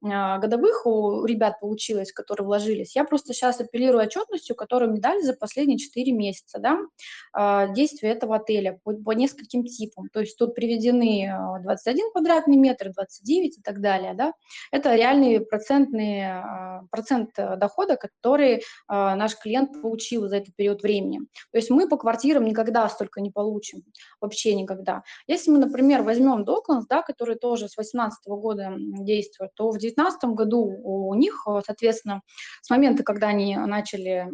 годовых 0.03 0.85
у 0.85 1.23
ребят 1.25 1.59
получилось, 1.61 2.11
которые 2.11 2.45
вложились. 2.45 2.95
Я 2.95 3.05
просто 3.05 3.33
сейчас 3.33 3.61
апеллирую 3.61 4.03
отчетностью, 4.03 4.55
которую 4.55 4.91
мне 4.91 4.99
дали 4.99 5.21
за 5.21 5.33
последние 5.33 5.77
4 5.77 6.11
месяца, 6.11 6.59
да, 6.59 7.67
действия 7.73 8.09
этого 8.09 8.35
отеля 8.35 8.79
по, 8.83 8.93
по 8.93 9.11
нескольким 9.11 9.63
типам. 9.63 10.09
То 10.11 10.19
есть 10.19 10.37
тут 10.37 10.55
приведены 10.55 11.33
21 11.61 12.05
а, 12.05 12.11
квадратный 12.11 12.57
метр, 12.57 12.91
29 12.91 13.59
и 13.59 13.61
так 13.61 13.79
далее, 13.79 14.13
да, 14.13 14.33
это 14.71 14.93
реальный 14.95 15.42
процентный, 15.45 16.21
а, 16.25 16.84
процент 16.91 17.32
э, 17.38 17.56
дохода, 17.58 17.95
который 17.95 18.63
а, 18.88 19.15
наш 19.15 19.38
клиент 19.38 19.82
получил 19.82 20.27
за 20.27 20.38
этот 20.38 20.56
период 20.56 20.84
времени. 20.84 21.19
То 21.51 21.58
есть 21.58 21.69
мы 21.69 21.88
по 21.88 21.97
квартирам 21.97 22.45
никогда 22.45 22.88
столько 22.89 23.21
не 23.21 23.32
получим, 23.32 23.84
вообще 24.21 24.56
никогда. 24.56 25.03
Если 25.27 25.51
мы, 25.51 25.60
например, 25.60 26.03
возьмем 26.03 26.45
Докланс, 26.45 26.86
да, 26.88 27.01
который 27.01 27.36
тоже 27.36 27.67
с 27.67 27.75
2018 27.75 28.27
года 28.27 28.73
действует, 28.77 29.51
то 29.56 29.69
в 29.69 29.77
2019 29.77 30.23
году 30.36 30.63
у 30.65 31.13
них, 31.15 31.45
соответственно, 31.65 32.21
с 32.62 32.69
момента, 32.69 33.03
когда 33.03 33.27
они 33.27 33.56
начали 33.58 34.29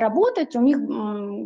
работать. 0.00 0.56
У 0.56 0.60
них 0.60 0.78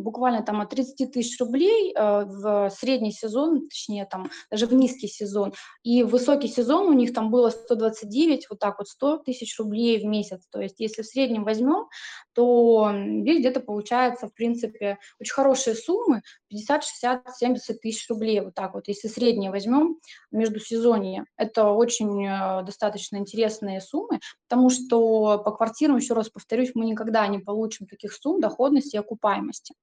буквально 0.01 0.43
там 0.43 0.61
от 0.61 0.69
30 0.69 1.11
тысяч 1.11 1.39
рублей 1.39 1.93
э, 1.95 2.25
в 2.25 2.69
средний 2.69 3.11
сезон, 3.11 3.67
точнее 3.69 4.05
там 4.05 4.29
даже 4.49 4.67
в 4.67 4.73
низкий 4.73 5.07
сезон. 5.07 5.53
И 5.83 6.03
высокий 6.03 6.47
сезон 6.47 6.87
у 6.87 6.93
них 6.93 7.13
там 7.13 7.31
было 7.31 7.49
129, 7.49 8.47
вот 8.49 8.59
так 8.59 8.79
вот 8.79 8.87
100 8.87 9.17
тысяч 9.19 9.57
рублей 9.59 9.99
в 9.99 10.05
месяц. 10.05 10.47
То 10.51 10.59
есть 10.59 10.79
если 10.79 11.01
в 11.01 11.05
среднем 11.05 11.43
возьмем, 11.43 11.87
то 12.33 12.91
здесь 12.93 13.39
где-то 13.39 13.59
получается, 13.59 14.27
в 14.27 14.33
принципе, 14.33 14.97
очень 15.19 15.33
хорошие 15.33 15.75
суммы, 15.75 16.21
50, 16.49 16.83
60, 16.83 17.35
70 17.37 17.81
тысяч 17.81 18.09
рублей, 18.09 18.41
вот 18.41 18.53
так 18.53 18.73
вот, 18.73 18.87
если 18.87 19.07
средние 19.07 19.51
возьмем 19.51 19.97
между 20.31 20.59
сезонье. 20.59 21.25
Это 21.37 21.69
очень 21.69 22.27
э, 22.27 22.63
достаточно 22.63 23.17
интересные 23.17 23.81
суммы, 23.81 24.19
потому 24.47 24.69
что 24.69 25.39
по 25.39 25.51
квартирам, 25.51 25.97
еще 25.97 26.13
раз 26.13 26.29
повторюсь, 26.29 26.71
мы 26.73 26.85
никогда 26.85 27.25
не 27.27 27.39
получим 27.39 27.87
таких 27.87 28.13
сумм, 28.13 28.40
доходности 28.41 28.95
и 28.95 28.99
окупаемости. 28.99 29.75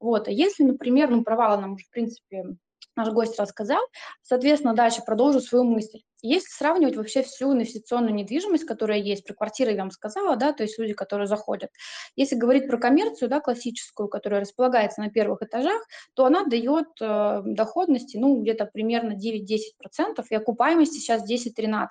Вот. 0.00 0.28
А 0.28 0.30
если, 0.30 0.64
например, 0.64 1.10
ну, 1.10 1.22
провалы 1.22 1.60
нам 1.60 1.74
уже, 1.74 1.84
в 1.84 1.90
принципе, 1.90 2.56
наш 2.96 3.08
гость 3.10 3.38
рассказал, 3.38 3.80
соответственно, 4.22 4.74
дальше 4.74 5.02
продолжу 5.04 5.40
свою 5.40 5.64
мысль. 5.64 6.00
Если 6.22 6.48
сравнивать 6.48 6.96
вообще 6.96 7.22
всю 7.22 7.52
инвестиционную 7.52 8.14
недвижимость, 8.14 8.64
которая 8.64 8.98
есть, 8.98 9.26
про 9.26 9.34
квартиры 9.34 9.72
я 9.72 9.78
вам 9.78 9.90
сказала, 9.90 10.36
да, 10.36 10.52
то 10.52 10.62
есть 10.62 10.78
люди, 10.78 10.92
которые 10.92 11.26
заходят. 11.26 11.70
Если 12.14 12.36
говорить 12.36 12.68
про 12.68 12.78
коммерцию, 12.78 13.28
да, 13.28 13.40
классическую, 13.40 14.08
которая 14.08 14.40
располагается 14.40 15.00
на 15.00 15.10
первых 15.10 15.42
этажах, 15.42 15.82
то 16.14 16.24
она 16.24 16.44
дает 16.44 16.86
э, 17.00 17.42
доходности, 17.44 18.16
ну, 18.16 18.40
где-то 18.40 18.66
примерно 18.66 19.14
9-10%, 19.14 20.24
и 20.30 20.34
окупаемости 20.34 20.98
сейчас 20.98 21.28
10-13%. 21.28 21.88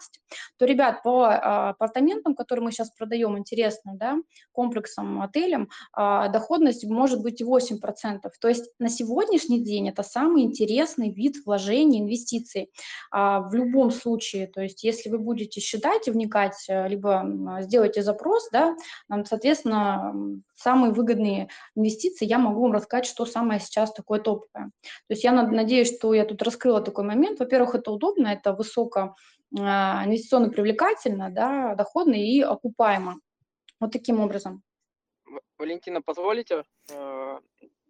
То, 0.58 0.66
ребят, 0.66 1.04
по 1.04 1.26
э, 1.26 1.36
апартаментам, 1.36 2.34
которые 2.36 2.64
мы 2.64 2.72
сейчас 2.72 2.90
продаем, 2.92 3.38
интересно, 3.38 3.94
да, 3.96 4.18
комплексам, 4.54 5.22
отелям, 5.22 5.70
э, 5.98 6.30
доходность 6.32 6.86
может 6.86 7.22
быть 7.22 7.42
и 7.42 7.44
8%. 7.44 8.32
То 8.40 8.48
есть 8.48 8.72
на 8.80 8.88
сегодняшний 8.88 9.62
день 9.62 9.90
это 9.90 10.04
самый 10.04 10.44
интересный 10.44 11.12
вид 11.12 11.36
вложений, 11.46 12.00
инвестиций. 12.00 12.72
Э, 13.14 13.42
в 13.42 13.54
любом 13.54 13.92
случае 13.92 14.21
случае. 14.22 14.48
То 14.48 14.62
есть 14.62 14.84
если 14.84 15.10
вы 15.10 15.18
будете 15.18 15.60
считать 15.60 16.08
и 16.08 16.12
вникать, 16.12 16.66
э, 16.70 16.88
либо 16.88 17.26
сделаете 17.62 18.04
запрос, 18.04 18.50
да, 18.52 18.76
соответственно, 19.26 20.14
самые 20.56 20.94
выгодные 20.94 21.50
инвестиции, 21.76 22.26
я 22.26 22.38
могу 22.38 22.62
вам 22.62 22.74
рассказать, 22.74 23.06
что 23.06 23.26
самое 23.26 23.60
сейчас 23.60 23.94
такое 23.94 24.20
топовое. 24.20 24.72
То 24.82 25.10
есть 25.10 25.24
я 25.24 25.32
надеюсь, 25.32 25.96
что 25.96 26.14
я 26.14 26.26
тут 26.26 26.42
раскрыла 26.42 26.82
такой 26.82 27.04
момент. 27.04 27.40
Во-первых, 27.40 27.76
это 27.76 27.92
удобно, 27.92 28.28
это 28.28 28.54
высоко 28.54 29.16
а, 29.60 30.04
инвестиционно 30.06 30.50
привлекательно, 30.50 31.30
да, 31.30 31.76
доходно 31.76 32.16
и 32.16 32.42
окупаемо. 32.42 33.16
Вот 33.80 33.92
таким 33.92 34.20
образом. 34.20 34.62
Валентина, 35.58 36.02
позволите? 36.02 36.64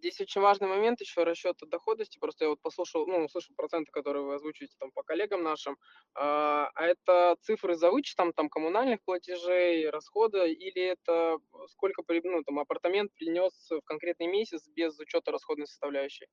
Здесь 0.02 0.20
очень 0.20 0.42
важный 0.42 0.68
момент 0.68 1.00
еще 1.00 1.24
расчета 1.24 1.68
доходности. 1.68 2.18
Просто 2.18 2.46
я 2.46 2.50
вот 2.50 2.60
послушал, 2.62 3.06
ну, 3.06 3.24
услышал 3.26 3.54
проценты, 3.56 3.92
которые 3.92 4.24
вы 4.26 4.34
озвучиваете 4.34 4.76
там 4.80 4.92
по 4.92 5.04
коллегам 5.04 5.44
нашим. 5.44 5.78
А, 6.16 6.70
а 6.74 6.86
это 6.88 7.38
цифры 7.42 7.76
за 7.76 7.92
вычетом 7.92 8.34
там 8.34 8.50
коммунальных 8.50 9.04
платежей, 9.04 9.88
расхода, 9.92 10.46
или 10.46 10.82
это 10.82 11.38
сколько 11.68 12.02
ну, 12.24 12.44
там, 12.44 12.58
апартамент 12.60 13.14
принес 13.14 13.54
в 13.70 13.82
конкретный 13.82 14.26
месяц 14.26 14.68
без 14.70 14.98
учета 15.00 15.32
расходной 15.32 15.68
составляющей? 15.68 16.26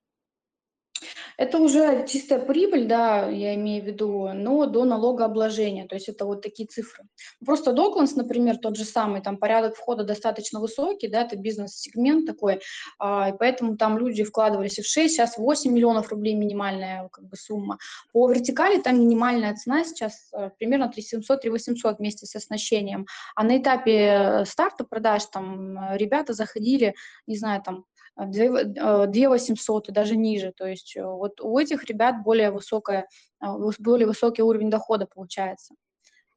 Это 1.38 1.59
уже 1.59 2.05
чистая 2.09 2.40
прибыль, 2.40 2.88
да, 2.88 3.29
я 3.29 3.55
имею 3.55 3.85
в 3.85 3.87
виду, 3.87 4.29
но 4.35 4.66
до 4.66 4.85
налогообложения, 4.85 5.87
то 5.87 5.94
есть 5.94 6.09
это 6.09 6.24
вот 6.24 6.42
такие 6.42 6.66
цифры. 6.66 7.05
Просто 7.46 7.72
Докланс, 7.72 8.16
например, 8.16 8.57
тот 8.57 8.77
же 8.77 8.85
самый, 8.85 9.20
там 9.20 9.37
порядок 9.37 9.77
входа 9.77 10.03
достаточно 10.03 10.59
высокий, 10.59 11.07
да, 11.07 11.22
это 11.22 11.37
бизнес-сегмент 11.37 12.27
такой, 12.27 12.61
а, 12.98 13.31
и 13.31 13.38
поэтому 13.38 13.77
там 13.77 13.98
люди 13.98 14.24
вкладывались 14.24 14.81
в 14.81 14.85
6, 14.85 15.14
сейчас 15.14 15.38
8 15.38 15.72
миллионов 15.72 16.11
рублей 16.11 16.35
минимальная 16.35 17.09
как 17.12 17.29
бы 17.29 17.37
сумма. 17.37 17.79
По 18.12 18.29
вертикали 18.29 18.81
там 18.81 18.98
минимальная 18.98 19.55
цена 19.55 19.85
сейчас 19.85 20.31
а, 20.33 20.51
примерно 20.59 20.92
3700-3800 20.92 21.98
вместе 21.98 22.27
с 22.27 22.35
оснащением, 22.35 23.07
а 23.37 23.44
на 23.44 23.59
этапе 23.59 24.42
старта 24.44 24.83
продаж 24.83 25.27
там 25.27 25.94
ребята 25.94 26.33
заходили, 26.33 26.96
не 27.29 27.37
знаю, 27.37 27.62
там 27.62 27.85
2 28.26 29.28
800 29.28 29.88
и 29.88 29.92
даже 29.92 30.16
ниже. 30.16 30.52
То 30.52 30.66
есть 30.66 30.96
э, 30.96 31.04
вот 31.04 31.40
у 31.40 31.59
этих 31.59 31.85
ребят 31.85 32.22
более, 32.22 32.50
высокая, 32.50 33.09
а, 33.40 33.57
более 33.78 34.07
высокий 34.07 34.42
уровень 34.42 34.70
дохода 34.70 35.07
получается. 35.07 35.74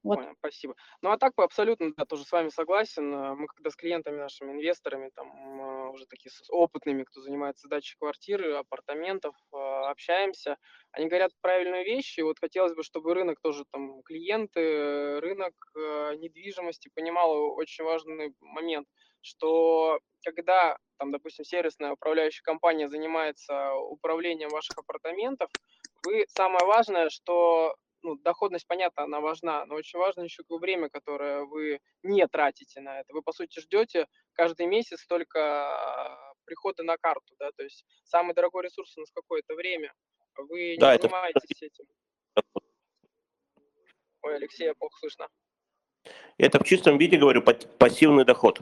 Вот. 0.04 0.18
Понял, 0.18 0.34
спасибо. 0.40 0.76
Ну 1.04 1.12
а 1.12 1.18
так 1.18 1.34
абсолютно 1.38 1.94
да, 1.96 2.06
тоже 2.06 2.24
с 2.24 2.32
вами 2.32 2.50
согласен. 2.50 3.14
Э, 3.14 3.36
мы 3.36 3.48
когда 3.48 3.72
с 3.72 3.76
клиентами, 3.76 4.18
нашими 4.18 4.52
инвесторами, 4.52 5.10
там 5.16 5.28
э, 5.28 5.90
уже 5.92 6.06
такие 6.06 6.32
опытными, 6.50 7.04
кто 7.04 7.22
занимается 7.22 7.68
сдачей 7.68 7.98
квартиры, 7.98 8.54
апартаментов, 8.54 9.36
общаемся, 9.52 10.58
они 10.92 11.08
говорят 11.08 11.32
правильные 11.42 11.84
вещи. 11.84 12.22
Вот 12.22 12.38
хотелось 12.40 12.76
бы, 12.76 12.84
чтобы 12.84 13.14
рынок 13.16 13.40
тоже 13.42 13.66
там 13.72 14.04
клиенты, 14.04 15.20
рынок 15.20 15.54
недвижимости 15.76 16.90
понимал 16.94 17.32
очень 17.56 17.84
важный 17.84 18.36
момент, 18.40 18.88
что 19.22 20.00
когда 20.24 20.78
там, 21.02 21.12
допустим, 21.12 21.44
сервисная 21.44 21.94
управляющая 21.94 22.44
компания 22.44 22.88
занимается 22.88 23.74
управлением 23.74 24.50
ваших 24.50 24.78
апартаментов, 24.78 25.50
вы 26.06 26.26
самое 26.28 26.64
важное, 26.68 27.10
что 27.10 27.76
ну, 28.04 28.18
доходность, 28.18 28.68
понятно, 28.68 29.04
она 29.04 29.20
важна, 29.20 29.66
но 29.66 29.76
очень 29.76 29.98
важно 29.98 30.22
еще 30.22 30.44
время, 30.48 30.90
которое 30.90 31.46
вы 31.46 31.80
не 32.04 32.28
тратите 32.28 32.82
на 32.82 33.00
это. 33.00 33.14
Вы, 33.14 33.24
по 33.24 33.32
сути, 33.32 33.60
ждете 33.60 34.06
каждый 34.34 34.68
месяц 34.68 35.04
только 35.08 36.16
прихода 36.46 36.84
на 36.84 36.98
карту, 36.98 37.34
да, 37.40 37.50
то 37.52 37.64
есть 37.64 37.84
самый 38.04 38.36
дорогой 38.36 38.66
ресурс 38.66 38.96
у 38.96 39.00
нас 39.00 39.10
какое-то 39.12 39.56
время. 39.56 39.92
Вы 40.38 40.74
не 40.74 40.78
Да, 40.78 40.94
это 40.94 41.08
занимаетесь 41.08 41.64
этим? 41.64 41.86
Ой, 44.22 44.36
Алексея, 44.36 44.76
плохо 44.76 44.96
слышно. 45.00 45.28
Это 46.38 46.60
в 46.60 46.64
чистом 46.64 47.00
виде, 47.00 47.18
говорю, 47.18 47.42
пассивный 47.42 48.24
доход. 48.24 48.62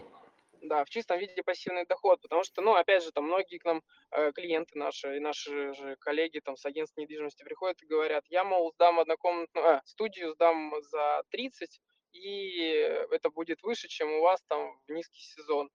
Да, 0.70 0.86
в 0.86 0.90
чистом 0.92 1.18
виде 1.18 1.42
пассивный 1.42 1.84
доход, 1.88 2.22
потому 2.22 2.44
что, 2.44 2.62
ну, 2.62 2.76
опять 2.76 3.04
же, 3.04 3.12
там 3.12 3.24
многие 3.26 3.58
к 3.58 3.66
нам 3.66 3.82
э, 4.12 4.32
клиенты 4.34 4.78
наши 4.78 5.18
и 5.18 5.20
наши 5.20 5.74
же 5.74 5.96
коллеги 5.96 6.42
там 6.42 6.58
с 6.58 6.64
агентств 6.64 6.96
недвижимости 6.96 7.44
приходят 7.44 7.82
и 7.82 7.88
говорят, 7.88 8.24
я, 8.30 8.44
мол, 8.44 8.72
сдам 8.74 9.00
однокомнатную, 9.00 9.66
а, 9.66 9.82
студию 9.86 10.32
сдам 10.34 10.72
за 10.92 11.24
30, 11.32 11.82
и 12.12 12.68
это 13.10 13.32
будет 13.32 13.64
выше, 13.64 13.88
чем 13.88 14.12
у 14.12 14.22
вас 14.22 14.44
там 14.48 14.80
в 14.88 14.92
низкий 14.92 15.22
сезон. 15.24 15.72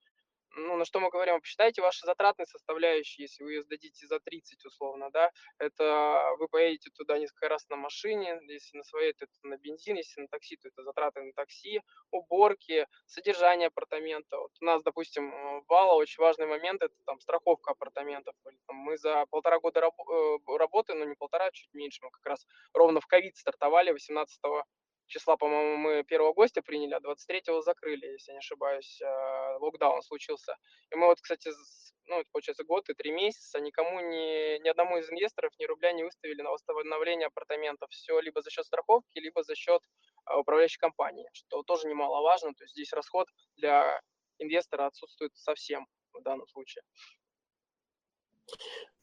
Ну, 0.56 0.76
на 0.76 0.84
что 0.84 1.00
мы 1.00 1.10
говорим, 1.10 1.40
посчитайте 1.40 1.82
ваши 1.82 2.06
затратные 2.06 2.46
составляющие, 2.46 3.24
если 3.24 3.42
вы 3.42 3.54
ее 3.54 3.62
сдадите 3.62 4.06
за 4.06 4.20
30 4.20 4.64
условно, 4.64 5.10
да, 5.10 5.30
это 5.58 6.34
вы 6.38 6.46
поедете 6.48 6.90
туда 6.94 7.18
несколько 7.18 7.48
раз 7.48 7.68
на 7.68 7.76
машине, 7.76 8.40
если 8.48 8.76
на 8.76 8.84
своей, 8.84 9.12
то 9.14 9.24
это 9.24 9.34
на 9.42 9.56
бензин, 9.56 9.96
если 9.96 10.20
на 10.20 10.28
такси, 10.28 10.56
то 10.56 10.68
это 10.68 10.82
затраты 10.84 11.22
на 11.22 11.32
такси, 11.32 11.82
уборки, 12.12 12.86
содержание 13.06 13.66
апартамента. 13.68 14.38
Вот 14.38 14.52
у 14.60 14.64
нас, 14.64 14.82
допустим, 14.84 15.34
э, 15.34 15.62
Вала 15.66 15.94
очень 15.94 16.22
важный 16.22 16.46
момент– 16.46 16.82
это 16.84 16.94
там 17.04 17.18
страховка 17.20 17.72
апартаментов. 17.72 18.34
Мы 18.68 18.96
за 18.96 19.26
полтора 19.26 19.58
года 19.58 19.80
рабо- 19.80 20.38
э, 20.46 20.56
работы, 20.56 20.94
ну 20.94 21.04
не 21.04 21.16
полтора, 21.16 21.50
чуть 21.50 21.72
меньше, 21.74 21.98
мы 22.02 22.10
как 22.10 22.26
раз 22.26 22.46
ровно 22.72 23.00
в 23.00 23.06
ковид 23.06 23.36
стартовали 23.36 23.90
18 23.90 24.40
числа, 25.06 25.36
по-моему, 25.36 25.76
мы 25.76 26.04
первого 26.04 26.32
гостя 26.32 26.62
приняли, 26.62 26.94
а 26.94 27.00
23-го 27.00 27.60
закрыли, 27.62 28.06
если 28.06 28.32
не 28.32 28.38
ошибаюсь, 28.38 29.00
э, 29.00 29.58
локдаун 29.60 30.02
случился. 30.02 30.56
И 30.90 30.96
мы 30.96 31.06
вот, 31.06 31.20
кстати, 31.20 31.50
ну, 32.06 32.22
получается 32.32 32.64
год 32.64 32.88
и 32.90 32.94
три 32.94 33.12
месяца, 33.12 33.60
никому, 33.60 34.00
ни, 34.00 34.62
ни 34.62 34.68
одному 34.68 34.98
из 34.98 35.10
инвесторов 35.10 35.52
ни 35.58 35.64
рубля 35.64 35.92
не 35.92 36.04
выставили 36.04 36.42
на 36.42 36.50
восстановление 36.50 37.26
апартаментов. 37.26 37.90
Все 37.90 38.20
либо 38.20 38.42
за 38.42 38.50
счет 38.50 38.66
страховки, 38.66 39.18
либо 39.18 39.42
за 39.42 39.54
счет 39.54 39.82
а, 40.24 40.38
управляющей 40.38 40.78
компании, 40.78 41.28
что 41.32 41.62
тоже 41.62 41.88
немаловажно. 41.88 42.54
То 42.54 42.64
есть 42.64 42.74
здесь 42.74 42.92
расход 42.92 43.28
для 43.56 44.00
инвестора 44.38 44.86
отсутствует 44.86 45.34
совсем 45.36 45.86
в 46.12 46.22
данном 46.22 46.46
случае. 46.48 46.82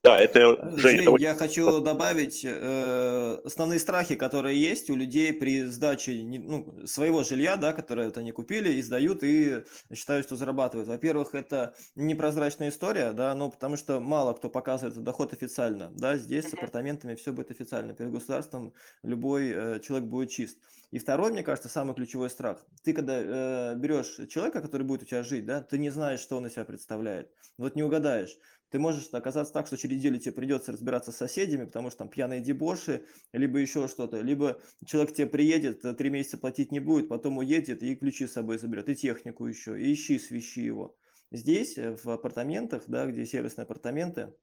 Да, 0.03 0.19
это, 0.19 0.39
Жень, 0.39 0.55
это 0.71 0.79
Жень, 0.79 1.07
очень- 1.07 1.23
я 1.23 1.35
хочу 1.35 1.79
добавить 1.79 2.41
э, 2.43 3.37
основные 3.45 3.79
страхи, 3.79 4.15
которые 4.15 4.59
есть 4.59 4.89
у 4.89 4.95
людей 4.95 5.31
при 5.31 5.65
сдаче 5.65 6.23
ну, 6.23 6.87
своего 6.87 7.23
жилья, 7.23 7.55
да, 7.55 7.71
которое 7.71 8.07
вот 8.07 8.17
они 8.17 8.31
купили 8.31 8.73
и 8.73 8.81
сдают, 8.81 9.23
и 9.23 9.63
считают, 9.93 10.25
что 10.25 10.35
зарабатывают. 10.35 10.89
Во-первых, 10.89 11.35
это 11.35 11.75
непрозрачная 11.93 12.69
история, 12.69 13.11
да, 13.13 13.35
ну, 13.35 13.51
потому 13.51 13.77
что 13.77 13.99
мало 13.99 14.33
кто 14.33 14.49
показывает 14.49 14.97
доход 15.03 15.33
официально, 15.33 15.91
да, 15.91 16.17
здесь 16.17 16.49
с 16.49 16.53
апартаментами 16.55 17.13
все 17.13 17.31
будет 17.31 17.51
официально, 17.51 17.93
перед 17.93 18.11
государством 18.11 18.73
любой 19.03 19.51
э, 19.51 19.79
человек 19.81 20.09
будет 20.09 20.31
чист. 20.31 20.57
И 20.89 20.97
второй, 20.97 21.31
мне 21.31 21.43
кажется, 21.43 21.69
самый 21.69 21.93
ключевой 21.93 22.29
страх. 22.31 22.65
Ты 22.83 22.93
когда 22.93 23.19
э, 23.19 23.75
берешь 23.75 24.19
человека, 24.29 24.61
который 24.61 24.81
будет 24.81 25.03
у 25.03 25.05
тебя 25.05 25.21
жить, 25.23 25.45
да, 25.45 25.61
ты 25.61 25.77
не 25.77 25.91
знаешь, 25.91 26.19
что 26.19 26.37
он 26.37 26.47
из 26.47 26.53
себя 26.53 26.65
представляет. 26.65 27.31
Вот 27.57 27.75
не 27.75 27.83
угадаешь. 27.83 28.35
Ты 28.71 28.79
можешь 28.79 29.09
оказаться 29.11 29.53
так, 29.53 29.67
что 29.67 29.77
через 29.77 29.97
неделю 29.97 30.17
тебе 30.17 30.31
придется 30.31 30.71
разбираться 30.71 31.11
с 31.11 31.17
соседями, 31.17 31.65
потому 31.65 31.89
что 31.89 31.99
там 31.99 32.09
пьяные 32.09 32.39
дебоши, 32.39 33.05
либо 33.33 33.59
еще 33.59 33.89
что-то, 33.89 34.21
либо 34.21 34.61
человек 34.85 35.11
к 35.11 35.15
тебе 35.15 35.27
приедет, 35.27 35.83
э, 35.83 35.93
три 35.93 36.09
месяца 36.09 36.37
платить 36.37 36.71
не 36.71 36.79
будет, 36.79 37.09
потом 37.09 37.37
уедет 37.37 37.83
и 37.83 37.95
ключи 37.95 38.27
с 38.27 38.33
собой 38.33 38.57
заберет, 38.57 38.87
и 38.87 38.95
технику 38.95 39.45
еще, 39.45 39.79
и 39.79 39.93
ищи, 39.93 40.17
свищи 40.17 40.61
его. 40.61 40.95
Здесь, 41.31 41.77
э, 41.77 41.97
в 42.01 42.07
апартаментах, 42.09 42.83
да, 42.87 43.05
где 43.07 43.25
сервисные 43.25 43.63
апартаменты, 43.63 44.33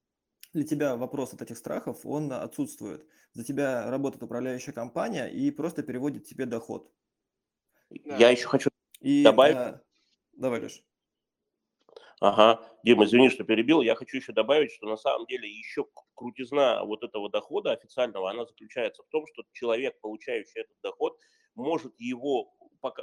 для 0.53 0.65
тебя 0.65 0.97
вопрос 0.97 1.33
от 1.33 1.41
этих 1.41 1.57
страхов, 1.57 2.05
он 2.05 2.31
отсутствует. 2.31 3.07
За 3.33 3.45
тебя 3.45 3.91
работает 3.91 4.23
управляющая 4.23 4.75
компания 4.75 5.27
и 5.27 5.51
просто 5.51 5.83
переводит 5.83 6.27
тебе 6.27 6.45
доход. 6.45 6.93
я 7.91 8.29
еще 8.29 8.47
хочу 8.47 8.69
И, 9.01 9.25
Добавь. 9.25 9.55
э, 9.57 9.81
давай, 10.35 10.61
Леш. 10.61 10.85
Ага, 12.21 12.61
Дима, 12.83 13.05
извини, 13.05 13.31
что 13.31 13.45
перебил. 13.45 13.81
Я 13.81 13.95
хочу 13.95 14.17
еще 14.17 14.33
добавить, 14.33 14.73
что 14.73 14.87
на 14.89 14.97
самом 14.97 15.27
деле 15.27 15.49
еще 15.49 15.87
крутизна 16.15 16.85
вот 16.85 17.05
этого 17.05 17.31
дохода 17.31 17.73
официального, 17.73 18.31
она 18.31 18.45
заключается 18.45 19.03
в 19.05 19.09
том, 19.09 19.25
что 19.33 19.43
человек, 19.53 20.01
получающий 20.01 20.63
этот 20.63 20.77
доход, 20.83 21.17
может 21.55 21.95
его, 21.99 22.53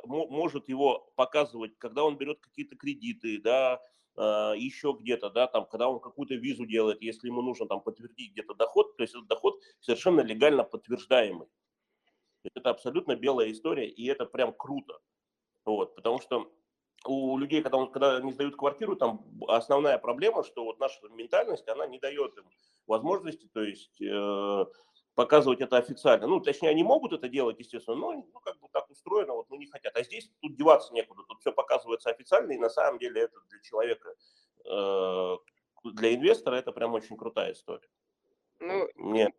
может 0.04 0.68
его 0.68 1.12
показывать, 1.16 1.78
когда 1.78 2.04
он 2.04 2.18
берет 2.18 2.40
какие-то 2.42 2.76
кредиты, 2.76 3.40
да, 3.42 3.82
а, 4.18 4.54
еще 4.54 4.96
где-то, 5.00 5.30
да, 5.30 5.48
там, 5.48 5.66
когда 5.66 5.88
он 5.90 6.00
какую-то 6.02 6.36
визу 6.36 6.66
делает, 6.66 7.02
если 7.02 7.28
ему 7.28 7.42
нужно 7.42 7.68
там 7.68 7.82
подтвердить 7.82 8.32
где-то 8.34 8.54
доход, 8.54 8.98
то 8.98 9.04
есть 9.04 9.14
этот 9.16 9.28
доход 9.28 9.60
совершенно 9.80 10.22
легально 10.22 10.64
подтверждаемый. 10.64 11.48
Это 12.56 12.70
абсолютно 12.70 13.16
белая 13.16 13.52
история, 13.52 13.90
и 13.90 14.06
это 14.06 14.26
прям 14.26 14.54
круто. 14.54 15.00
Вот, 15.66 15.96
потому 15.96 16.20
что 16.22 16.52
у 17.06 17.38
людей, 17.38 17.62
когда, 17.62 17.78
он- 17.78 17.92
когда 17.92 18.18
они 18.18 18.32
сдают 18.34 18.56
квартиру, 18.56 18.96
там 18.96 19.26
основная 19.48 19.98
проблема, 19.98 20.44
что 20.44 20.64
вот 20.64 20.80
наша 20.80 21.00
ментальность, 21.10 21.68
она 21.68 21.88
не 21.88 22.00
дает 22.00 22.38
им 22.38 22.46
возможности, 22.88 23.50
то 23.54 23.62
есть 23.62 24.02
э, 24.02 24.66
показывать 25.16 25.62
это 25.62 25.78
официально. 25.78 26.28
Ну, 26.28 26.40
точнее, 26.40 26.70
они 26.70 26.84
могут 26.84 27.14
это 27.14 27.30
делать, 27.30 27.60
естественно, 27.60 27.98
но 27.98 28.12
ну, 28.14 28.40
как 28.44 28.60
бы 28.60 28.68
так 28.72 28.90
устроено, 28.90 29.34
вот, 29.34 29.50
ну, 29.50 29.58
не 29.58 29.68
хотят. 29.68 29.96
А 29.96 30.04
здесь 30.04 30.30
тут 30.42 30.56
деваться 30.56 30.94
некуда, 30.94 31.24
тут 31.28 31.40
все 31.40 31.52
показывается 31.52 32.10
официально, 32.10 32.52
и 32.52 32.58
на 32.58 32.70
самом 32.70 33.00
деле 33.00 33.22
это 33.22 33.40
для 33.50 33.60
человека, 33.62 34.14
э, 34.66 35.38
для 35.94 36.16
инвестора 36.16 36.56
это 36.56 36.72
прям 36.72 36.94
очень 36.94 37.18
крутая 37.18 37.54
история. 37.54 37.90
Ну, 38.60 38.88
Мне 38.96 39.32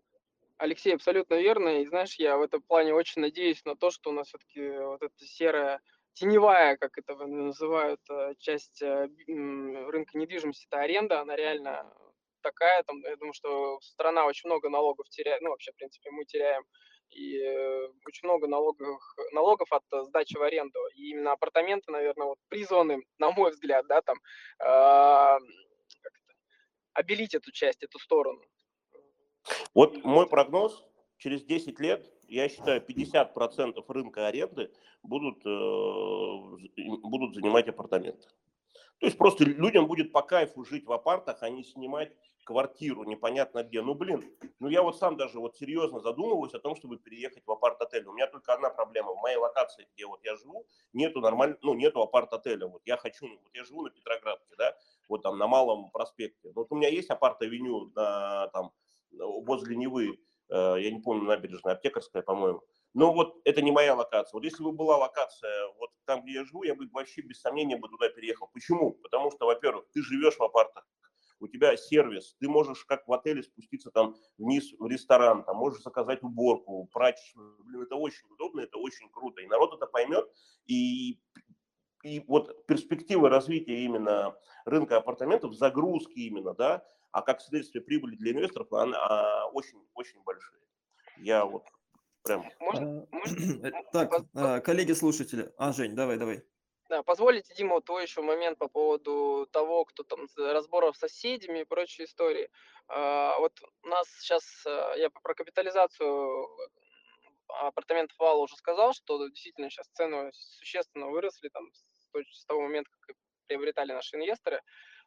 Алексей, 0.58 0.94
абсолютно 0.94 1.34
верно. 1.34 1.80
И 1.80 1.86
знаешь, 1.86 2.14
я 2.14 2.36
в 2.38 2.42
этом 2.42 2.62
плане 2.62 2.94
очень 2.94 3.20
надеюсь 3.20 3.64
на 3.64 3.76
то, 3.76 3.90
что 3.90 4.10
у 4.10 4.12
нас 4.12 4.28
все-таки 4.28 4.68
вот 4.78 5.02
эта 5.02 5.26
серая, 5.26 5.80
теневая, 6.16 6.76
как 6.76 6.98
это 6.98 7.14
вы 7.14 7.26
называют, 7.26 8.00
э, 8.10 8.34
часть 8.38 8.82
э, 8.82 9.08
рынка 9.28 10.18
недвижимости, 10.18 10.66
это 10.70 10.80
аренда, 10.80 11.20
она 11.20 11.36
реально 11.36 11.92
такая, 12.40 12.82
там, 12.84 13.00
я 13.02 13.16
думаю, 13.16 13.34
что 13.34 13.78
страна 13.80 14.26
очень 14.26 14.48
много 14.48 14.68
налогов 14.68 15.08
теряет, 15.10 15.42
ну, 15.42 15.50
вообще, 15.50 15.72
в 15.72 15.76
принципе, 15.76 16.10
мы 16.10 16.24
теряем, 16.24 16.64
и 17.10 17.38
э, 17.38 17.88
очень 18.06 18.26
много 18.26 18.48
налогов, 18.48 19.00
налогов 19.32 19.70
от 19.70 19.84
э, 19.92 20.02
сдачи 20.04 20.36
в 20.36 20.42
аренду. 20.42 20.78
И 20.94 21.10
именно 21.10 21.32
апартаменты, 21.32 21.92
наверное, 21.92 22.28
вот 22.28 22.38
призваны, 22.48 23.02
на 23.18 23.30
мой 23.30 23.50
взгляд, 23.50 23.86
да, 23.86 24.00
там, 24.02 24.16
это, 24.58 25.38
обелить 26.94 27.34
эту 27.34 27.52
часть, 27.52 27.82
эту 27.82 27.98
сторону. 27.98 28.42
Вот 29.74 30.02
мой 30.02 30.28
прогноз, 30.28 30.82
через 31.18 31.44
10 31.44 31.78
лет, 31.78 32.10
я 32.28 32.48
считаю, 32.48 32.80
50% 32.80 33.84
рынка 33.88 34.26
аренды 34.26 34.70
будут, 35.02 35.44
э, 35.46 36.80
будут 37.02 37.34
занимать 37.34 37.68
апартаменты. 37.68 38.28
То 38.98 39.06
есть 39.06 39.18
просто 39.18 39.44
людям 39.44 39.86
будет 39.86 40.12
по 40.12 40.22
кайфу 40.22 40.64
жить 40.64 40.86
в 40.86 40.92
апартах, 40.92 41.42
а 41.42 41.50
не 41.50 41.64
снимать 41.64 42.12
квартиру 42.46 43.04
непонятно 43.04 43.64
где. 43.64 43.82
Ну, 43.82 43.94
блин, 43.94 44.22
ну 44.60 44.68
я 44.68 44.82
вот 44.82 44.96
сам 44.96 45.16
даже 45.16 45.38
вот 45.40 45.56
серьезно 45.56 46.00
задумываюсь 46.00 46.54
о 46.54 46.60
том, 46.60 46.76
чтобы 46.76 46.96
переехать 46.96 47.44
в 47.44 47.50
апарт-отель. 47.50 48.06
У 48.06 48.12
меня 48.12 48.28
только 48.28 48.54
одна 48.54 48.70
проблема. 48.70 49.12
В 49.12 49.20
моей 49.20 49.36
локации, 49.36 49.86
где 49.92 50.06
вот 50.06 50.24
я 50.24 50.36
живу, 50.36 50.64
нету 50.92 51.20
нормально, 51.20 51.58
ну, 51.62 51.74
нету 51.74 52.00
апарт-отеля. 52.00 52.68
Вот 52.68 52.82
я 52.86 52.96
хочу, 52.96 53.28
вот 53.28 53.50
я 53.52 53.64
живу 53.64 53.82
на 53.82 53.90
Петроградке, 53.90 54.54
да, 54.56 54.76
вот 55.08 55.22
там 55.22 55.36
на 55.38 55.48
Малом 55.48 55.90
проспекте. 55.90 56.52
Вот 56.54 56.68
у 56.70 56.76
меня 56.76 56.88
есть 56.88 57.10
апарт-авеню 57.10 57.90
на, 57.96 58.46
там, 58.48 58.70
возле 59.10 59.76
Невы, 59.76 60.16
я 60.48 60.90
не 60.90 61.00
помню, 61.00 61.24
набережная, 61.24 61.74
аптекарская, 61.74 62.22
по-моему. 62.22 62.62
Но 62.94 63.12
вот 63.12 63.40
это 63.44 63.60
не 63.62 63.72
моя 63.72 63.94
локация. 63.94 64.38
Вот 64.38 64.44
если 64.44 64.62
бы 64.62 64.72
была 64.72 64.96
локация 64.96 65.68
вот 65.78 65.90
там, 66.06 66.22
где 66.22 66.32
я 66.32 66.44
живу, 66.44 66.62
я 66.62 66.74
бы 66.74 66.88
вообще 66.92 67.20
без 67.22 67.40
сомнения 67.40 67.76
бы 67.76 67.88
туда 67.88 68.08
переехал. 68.08 68.48
Почему? 68.52 68.92
Потому 68.92 69.30
что, 69.30 69.46
во-первых, 69.46 69.86
ты 69.92 70.02
живешь 70.02 70.36
в 70.36 70.42
апартах, 70.42 70.86
у 71.40 71.48
тебя 71.48 71.76
сервис, 71.76 72.34
ты 72.40 72.48
можешь 72.48 72.84
как 72.84 73.06
в 73.06 73.12
отеле 73.12 73.42
спуститься 73.42 73.90
там 73.90 74.14
вниз 74.38 74.72
в 74.78 74.86
ресторан, 74.86 75.44
там 75.44 75.56
можешь 75.56 75.82
заказать 75.82 76.22
уборку, 76.22 76.88
прачечную. 76.92 77.56
Блин, 77.64 77.82
это 77.82 77.96
очень 77.96 78.26
удобно, 78.30 78.60
это 78.60 78.78
очень 78.78 79.10
круто. 79.10 79.42
И 79.42 79.46
народ 79.46 79.74
это 79.74 79.86
поймет. 79.86 80.26
И, 80.66 81.20
и 82.02 82.20
вот 82.26 82.66
перспективы 82.66 83.28
развития 83.28 83.84
именно 83.84 84.36
рынка 84.64 84.96
апартаментов, 84.96 85.54
загрузки 85.54 86.20
именно, 86.20 86.54
да, 86.54 86.82
а 87.12 87.22
как 87.22 87.40
следствие 87.40 87.82
прибыли 87.82 88.16
для 88.16 88.32
инвесторов, 88.32 88.72
она 88.72 89.46
очень-очень 89.52 90.22
большие. 90.22 90.60
Я 91.18 91.44
вот 91.44 91.64
прям... 92.22 92.44
Можно, 92.60 93.06
можно? 93.10 93.66
Э, 93.68 93.72
Так, 93.92 94.12
а, 94.34 94.60
коллеги-слушатели. 94.60 95.52
А, 95.56 95.72
Жень, 95.72 95.94
давай, 95.94 96.18
давай. 96.18 96.42
Да, 96.88 97.02
позволите, 97.02 97.54
Дима, 97.54 97.80
твой 97.80 98.02
еще 98.02 98.22
момент 98.22 98.58
по 98.58 98.68
поводу 98.68 99.48
того, 99.50 99.84
кто 99.86 100.04
там 100.04 100.28
с 100.28 100.36
разборов 100.36 100.96
с 100.96 101.00
соседями 101.00 101.60
и 101.60 101.64
прочие 101.64 102.06
истории. 102.06 102.48
А, 102.88 103.38
Вот 103.38 103.52
у 103.82 103.88
нас 103.88 104.08
сейчас, 104.20 104.44
я 104.96 105.10
про 105.10 105.34
капитализацию 105.34 106.48
апартаментов 107.48 108.18
Вала 108.18 108.42
уже 108.42 108.56
сказал, 108.56 108.92
что 108.92 109.28
действительно 109.28 109.70
сейчас 109.70 109.88
цены 109.88 110.30
существенно 110.32 111.08
выросли 111.08 111.48
там 111.48 111.70
с 111.72 112.44
того 112.46 112.62
момента, 112.62 112.90
как 113.00 113.16
приобретали 113.46 113.92
наши 113.92 114.16
инвесторы. 114.16 114.60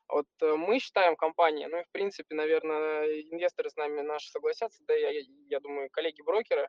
Вот 0.09 0.27
э, 0.41 0.55
мы 0.55 0.79
считаем 0.79 1.15
компания, 1.15 1.67
ну 1.67 1.79
и 1.79 1.83
в 1.83 1.91
принципе, 1.91 2.35
наверное, 2.35 3.21
инвесторы 3.31 3.69
с 3.69 3.75
нами 3.75 4.01
наши 4.01 4.29
согласятся, 4.29 4.83
да, 4.87 4.95
я, 4.95 5.11
я 5.49 5.59
думаю, 5.59 5.89
коллеги-брокеры, 5.91 6.67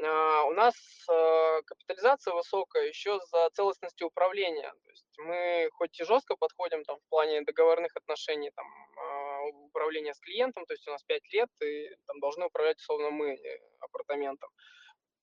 а, 0.00 0.44
у 0.44 0.52
нас 0.52 0.74
э, 1.10 1.62
капитализация 1.66 2.32
высокая 2.32 2.86
еще 2.86 3.18
за 3.32 3.50
целостностью 3.50 4.06
управления. 4.06 4.70
То 4.70 4.90
есть 4.90 5.06
мы 5.18 5.68
хоть 5.72 5.98
и 6.00 6.04
жестко 6.04 6.36
подходим 6.36 6.84
там, 6.84 6.98
в 6.98 7.08
плане 7.08 7.42
договорных 7.42 7.96
отношений, 7.96 8.50
там, 8.54 8.66
а, 8.96 9.42
управления 9.66 10.14
с 10.14 10.20
клиентом, 10.20 10.66
то 10.66 10.74
есть 10.74 10.86
у 10.86 10.92
нас 10.92 11.02
5 11.02 11.32
лет, 11.32 11.48
и 11.62 11.96
там 12.06 12.20
должны 12.20 12.46
управлять, 12.46 12.78
условно, 12.78 13.10
мы 13.10 13.34
э, 13.34 13.60
апартаментом 13.80 14.50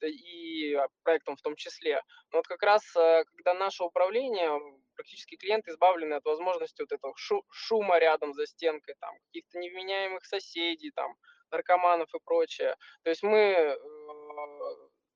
и 0.02 0.78
проектом 1.04 1.36
в 1.36 1.42
том 1.42 1.56
числе. 1.56 2.02
Но 2.32 2.40
вот 2.40 2.48
как 2.48 2.62
раз, 2.64 2.84
э, 2.96 3.24
когда 3.36 3.54
наше 3.54 3.84
управление, 3.84 4.60
практически 4.96 5.36
клиенты 5.36 5.72
избавлены 5.72 6.16
от 6.16 6.26
возможности 6.26 6.82
вот 6.82 6.92
этого 6.92 7.14
шума 7.52 8.00
рядом 8.00 8.34
за 8.34 8.46
стенкой, 8.46 8.96
там, 9.00 9.14
каких-то 9.28 9.58
невменяемых 9.60 10.26
соседей, 10.26 10.92
там, 10.92 11.16
наркоманов 11.52 12.14
и 12.14 12.20
прочее. 12.24 12.76
То 13.04 13.10
есть 13.10 13.24
мы 13.24 13.38
э, 13.38 13.76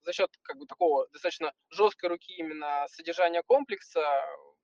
за 0.04 0.14
счет 0.14 0.30
как 0.44 0.58
бы 0.58 0.66
такого 0.66 1.08
достаточно 1.10 1.54
жесткой 1.70 2.10
руки 2.10 2.34
именно 2.34 2.86
содержания 2.90 3.44
комплекса 3.44 4.02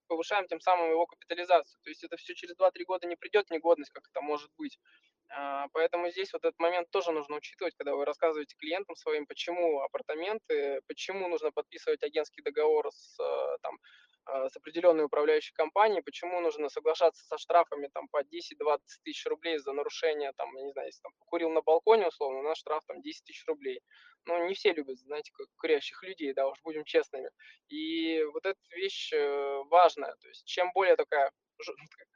повышаем 0.07 0.47
тем 0.47 0.59
самым 0.59 0.91
его 0.91 1.05
капитализацию. 1.05 1.79
То 1.83 1.89
есть 1.89 2.03
это 2.03 2.17
все 2.17 2.35
через 2.35 2.55
2-3 2.55 2.85
года 2.85 3.07
не 3.07 3.15
придет 3.15 3.49
негодность, 3.49 3.91
как 3.91 4.07
это 4.07 4.21
может 4.21 4.51
быть. 4.57 4.79
А, 5.29 5.67
поэтому 5.73 6.09
здесь 6.09 6.31
вот 6.33 6.43
этот 6.43 6.59
момент 6.59 6.89
тоже 6.91 7.11
нужно 7.11 7.37
учитывать, 7.37 7.75
когда 7.75 7.95
вы 7.95 8.05
рассказываете 8.05 8.55
клиентам 8.57 8.95
своим, 8.95 9.25
почему 9.25 9.81
апартаменты, 9.81 10.81
почему 10.87 11.27
нужно 11.27 11.51
подписывать 11.51 12.03
агентский 12.03 12.43
договор 12.43 12.91
с 12.91 13.19
э, 13.19 13.57
там, 13.61 13.77
а, 14.25 14.49
с 14.49 14.55
определенной 14.55 15.05
управляющей 15.05 15.53
компанией, 15.53 16.01
почему 16.01 16.39
нужно 16.41 16.69
соглашаться 16.69 17.25
со 17.25 17.37
штрафами 17.37 17.89
там 17.93 18.07
по 18.07 18.23
10-20 18.23 18.79
тысяч 19.03 19.25
рублей 19.25 19.57
за 19.57 19.73
нарушение, 19.73 20.31
там, 20.37 20.55
я 20.57 20.63
не 20.63 20.71
знаю, 20.71 20.87
если 20.87 21.01
там 21.01 21.13
покурил 21.19 21.49
на 21.49 21.61
балконе, 21.61 22.07
условно, 22.07 22.39
у 22.39 22.43
нас 22.43 22.57
штраф 22.57 22.83
там 22.87 23.01
10 23.01 23.23
тысяч 23.23 23.45
рублей. 23.45 23.81
Ну, 24.25 24.47
не 24.47 24.55
все 24.55 24.73
любят, 24.73 24.97
знаете, 24.99 25.31
курящих 25.57 26.01
людей, 26.03 26.33
да, 26.33 26.47
уж 26.47 26.57
будем 26.63 26.83
честными. 26.83 27.29
И 27.69 28.23
вот 28.33 28.45
эта 28.45 28.59
вещь 28.71 29.13
э, 29.13 29.63
важная, 29.69 30.15
то 30.15 30.27
есть 30.27 30.45
чем 30.45 30.71
более 30.73 30.95
такая 30.95 31.31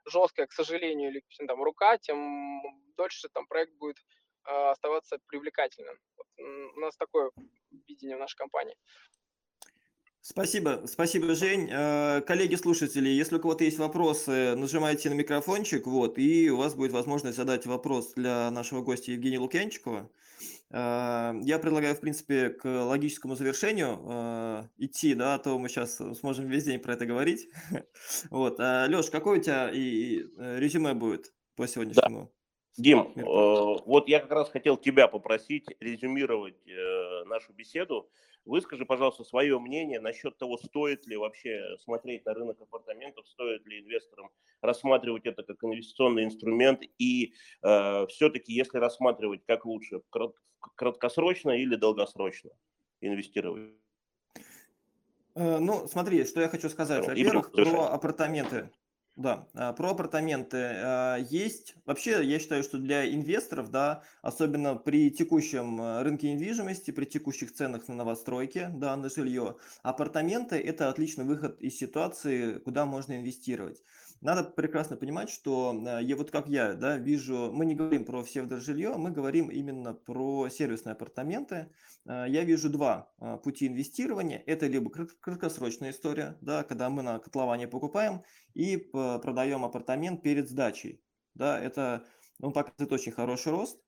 жесткая, 0.05 0.47
к 0.47 0.53
сожалению, 0.53 1.11
или 1.11 1.23
там 1.47 1.61
рука, 1.63 1.97
тем 1.97 2.61
дольше 2.97 3.29
там 3.29 3.45
проект 3.47 3.73
будет 3.73 3.97
а, 4.43 4.71
оставаться 4.71 5.19
привлекательным. 5.27 5.95
Вот 6.17 6.27
у 6.75 6.79
нас 6.79 6.95
такое 6.97 7.31
видение 7.87 8.17
в 8.17 8.19
нашей 8.19 8.37
компании. 8.37 8.75
Спасибо, 10.21 10.83
спасибо, 10.85 11.33
Жень. 11.33 11.69
Э, 11.71 12.21
коллеги-слушатели, 12.21 13.07
если 13.07 13.37
у 13.37 13.39
кого-то 13.39 13.63
есть 13.63 13.79
вопросы, 13.79 14.53
нажимайте 14.55 15.09
на 15.09 15.13
микрофончик, 15.13 15.87
вот, 15.87 16.17
и 16.17 16.49
у 16.49 16.57
вас 16.57 16.75
будет 16.75 16.91
возможность 16.91 17.37
задать 17.37 17.65
вопрос 17.65 18.13
для 18.13 18.51
нашего 18.51 18.81
гостя 18.81 19.11
Евгения 19.11 19.39
Лукьянчикова. 19.39 20.09
Э, 20.71 21.33
я 21.41 21.59
предлагаю, 21.59 21.95
в 21.95 21.99
принципе, 21.99 22.49
к 22.49 22.65
логическому 22.65 23.35
завершению 23.35 23.99
э, 24.03 24.63
идти, 24.77 25.15
да, 25.15 25.35
а 25.35 25.39
то 25.39 25.57
мы 25.57 25.69
сейчас 25.69 26.01
сможем 26.19 26.47
весь 26.47 26.65
день 26.65 26.79
про 26.79 26.93
это 26.93 27.05
говорить. 27.05 27.49
Вот, 28.29 28.59
Леш, 28.59 29.09
какое 29.09 29.39
у 29.39 29.41
тебя 29.41 29.69
и 29.71 30.25
резюме 30.37 30.93
будет 30.93 31.33
по 31.55 31.67
сегодняшнему? 31.67 32.21
Да. 32.25 32.39
Дим, 32.79 33.11
э, 33.15 33.23
вот 33.23 34.07
я 34.07 34.19
как 34.19 34.31
раз 34.31 34.49
хотел 34.49 34.77
тебя 34.77 35.09
попросить 35.09 35.65
резюмировать 35.81 36.65
э, 36.65 37.25
нашу 37.25 37.51
беседу. 37.51 38.09
Выскажи, 38.45 38.85
пожалуйста, 38.85 39.23
свое 39.23 39.59
мнение 39.59 39.99
насчет 39.99 40.37
того, 40.37 40.57
стоит 40.57 41.05
ли 41.05 41.17
вообще 41.17 41.77
смотреть 41.83 42.25
на 42.25 42.33
рынок 42.33 42.59
апартаментов, 42.61 43.27
стоит 43.27 43.65
ли 43.67 43.81
инвесторам 43.81 44.29
рассматривать 44.61 45.25
это 45.25 45.43
как 45.43 45.63
инвестиционный 45.63 46.23
инструмент 46.23 46.81
и 46.97 47.33
э, 47.61 48.07
все-таки, 48.07 48.53
если 48.53 48.77
рассматривать, 48.79 49.41
как 49.45 49.65
лучше, 49.65 50.01
краткосрочно 50.75 51.51
или 51.51 51.75
долгосрочно 51.75 52.51
инвестировать? 53.01 53.73
Э, 55.35 55.57
ну, 55.59 55.87
смотри, 55.87 56.25
что 56.25 56.41
я 56.41 56.49
хочу 56.49 56.69
сказать. 56.69 57.05
Во-первых, 57.05 57.51
про 57.51 57.93
апартаменты. 57.93 58.69
Да, 59.15 59.49
а, 59.53 59.73
про 59.73 59.91
апартаменты. 59.91 60.57
А, 60.57 61.17
есть, 61.17 61.75
вообще, 61.85 62.23
я 62.23 62.39
считаю, 62.39 62.63
что 62.63 62.77
для 62.77 63.05
инвесторов, 63.13 63.69
да, 63.69 64.03
особенно 64.21 64.75
при 64.75 65.11
текущем 65.11 65.81
а, 65.81 66.03
рынке 66.03 66.31
недвижимости, 66.33 66.91
при 66.91 67.05
текущих 67.05 67.53
ценах 67.53 67.87
на 67.89 67.95
новостройки, 67.95 68.69
да, 68.73 68.95
на 68.95 69.09
жилье, 69.09 69.57
апартаменты– 69.83 70.55
это 70.57 70.87
отличный 70.89 71.25
выход 71.25 71.59
из 71.59 71.77
ситуации, 71.77 72.59
куда 72.59 72.85
можно 72.85 73.17
инвестировать. 73.17 73.83
Надо 74.21 74.43
прекрасно 74.43 74.97
понимать, 74.97 75.29
что 75.29 75.73
я 76.01 76.15
вот 76.17 76.29
как 76.29 76.47
я, 76.49 76.73
да, 76.73 76.97
вижу, 76.97 77.51
мы 77.53 77.65
не 77.65 77.75
говорим 77.75 78.03
про 78.03 78.23
псевдожилье, 78.23 78.97
мы 78.97 79.11
говорим 79.11 79.49
именно 79.49 79.93
про 79.93 80.49
сервисные 80.49 80.91
апартаменты. 80.93 81.71
Я 82.05 82.43
вижу 82.43 82.69
два 82.69 83.11
пути 83.43 83.67
инвестирования. 83.67 84.43
Это 84.45 84.67
либо 84.67 84.89
краткосрочная 84.91 85.91
история, 85.91 86.37
да, 86.41 86.63
когда 86.63 86.89
мы 86.89 87.01
на 87.01 87.19
котловане 87.19 87.67
покупаем 87.67 88.23
и 88.53 88.75
продаем 88.77 89.63
апартамент 89.63 90.21
перед 90.21 90.49
сдачей. 90.49 91.01
Да, 91.35 91.57
это, 91.57 92.03
ну, 92.39 92.51
показывает 92.51 92.91
очень 92.91 93.13
хороший 93.13 93.53
рост, 93.53 93.79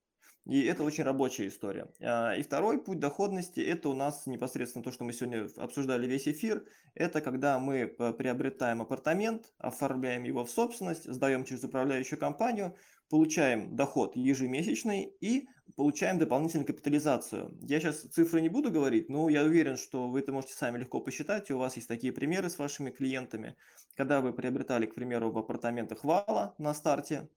и 0.46 0.64
это 0.64 0.84
очень 0.84 1.04
рабочая 1.04 1.48
история. 1.48 1.88
А, 2.02 2.34
и 2.34 2.42
второй 2.42 2.82
путь 2.82 3.00
доходности– 3.00 3.60
это 3.62 3.90
у 3.90 3.94
нас 3.94 4.26
непосредственно 4.26 4.84
то, 4.84 4.92
что 4.92 5.04
мы 5.04 5.14
сегодня 5.14 5.48
обсуждали 5.58 6.08
весь 6.08 6.28
эфир. 6.28 6.66
Это 6.96 7.22
когда 7.22 7.60
мы 7.60 7.88
приобретаем 7.88 8.82
апартамент, 8.82 9.54
оформляем 9.60 10.24
его 10.24 10.44
в 10.44 10.50
собственность, 10.50 11.12
сдаем 11.12 11.46
через 11.46 11.64
управляющую 11.64 12.18
компанию, 12.18 12.76
получаем 13.10 13.76
доход 13.76 14.16
ежемесячный 14.16 15.14
и 15.22 15.48
получаем 15.76 16.18
дополнительную 16.18 16.66
капитализацию. 16.66 17.56
Я 17.62 17.80
сейчас 17.80 18.02
цифры 18.02 18.42
не 18.42 18.50
буду 18.50 18.72
говорить, 18.72 19.10
но 19.10 19.30
я 19.30 19.44
уверен, 19.44 19.78
что 19.78 20.08
вы 20.08 20.20
это 20.20 20.32
можете 20.32 20.54
сами 20.54 20.80
легко 20.80 21.00
посчитать, 21.02 21.50
и 21.50 21.54
у 21.54 21.60
вас 21.60 21.76
есть 21.76 21.88
такие 21.88 22.14
примеры 22.14 22.50
с 22.50 22.58
вашими 22.58 22.90
клиентами. 22.90 23.56
Когда 23.96 24.22
вы 24.22 24.34
приобретали, 24.34 24.86
к 24.86 24.96
примеру, 24.96 25.32
в 25.32 25.38
апартаментах 25.38 26.04
вала 26.04 26.56
на 26.58 26.74
старте, 26.74 27.30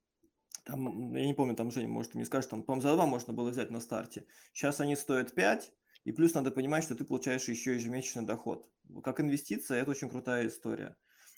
там, 0.64 1.14
я 1.14 1.27
не 1.27 1.35
помню, 1.35 1.55
там 1.55 1.70
Женя, 1.70 1.88
может, 1.88 2.14
мне 2.14 2.24
скажет, 2.24 2.50
там, 2.50 2.62
по-моему, 2.62 2.83
за 2.83 2.94
два 2.94 3.07
можно 3.07 3.33
было 3.33 3.50
взять 3.50 3.70
на 3.70 3.81
старте. 3.81 4.27
Сейчас 4.53 4.81
они 4.81 4.96
стоят 4.96 5.35
5, 5.35 5.72
и 6.05 6.12
плюс 6.12 6.35
надо 6.35 6.50
понимать, 6.50 6.85
что 6.85 6.94
ты 6.94 7.05
получаешь 7.05 7.48
еще 7.48 7.74
ежемесячный 7.74 8.24
доход. 8.24 8.68
Как 9.03 9.20
инвестиция, 9.20 9.83
это 9.83 9.90
очень 9.90 10.11
крутая 10.11 10.46
история. 10.46 10.96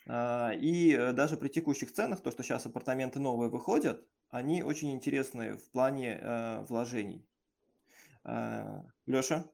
А, 0.09 0.53
и 0.53 0.93
э, 0.93 1.13
даже 1.13 1.37
при 1.37 1.49
текущих 1.49 1.93
ценах, 1.93 2.21
то, 2.23 2.31
что 2.31 2.43
сейчас 2.43 2.67
апартаменты 2.67 3.19
новые 3.19 3.51
выходят, 3.51 4.07
они 4.31 4.63
очень 4.63 4.93
интересные 4.93 5.57
в 5.57 5.71
плане 5.71 6.19
э, 6.21 6.61
вложений. 6.69 7.27
А, 8.25 8.85
Леша? 9.07 9.45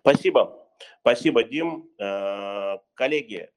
Спасибо. 0.00 0.68
Спасибо, 1.00 1.42
Дим. 1.42 1.88
Э, 1.98 2.78
коллеги, 2.94 3.50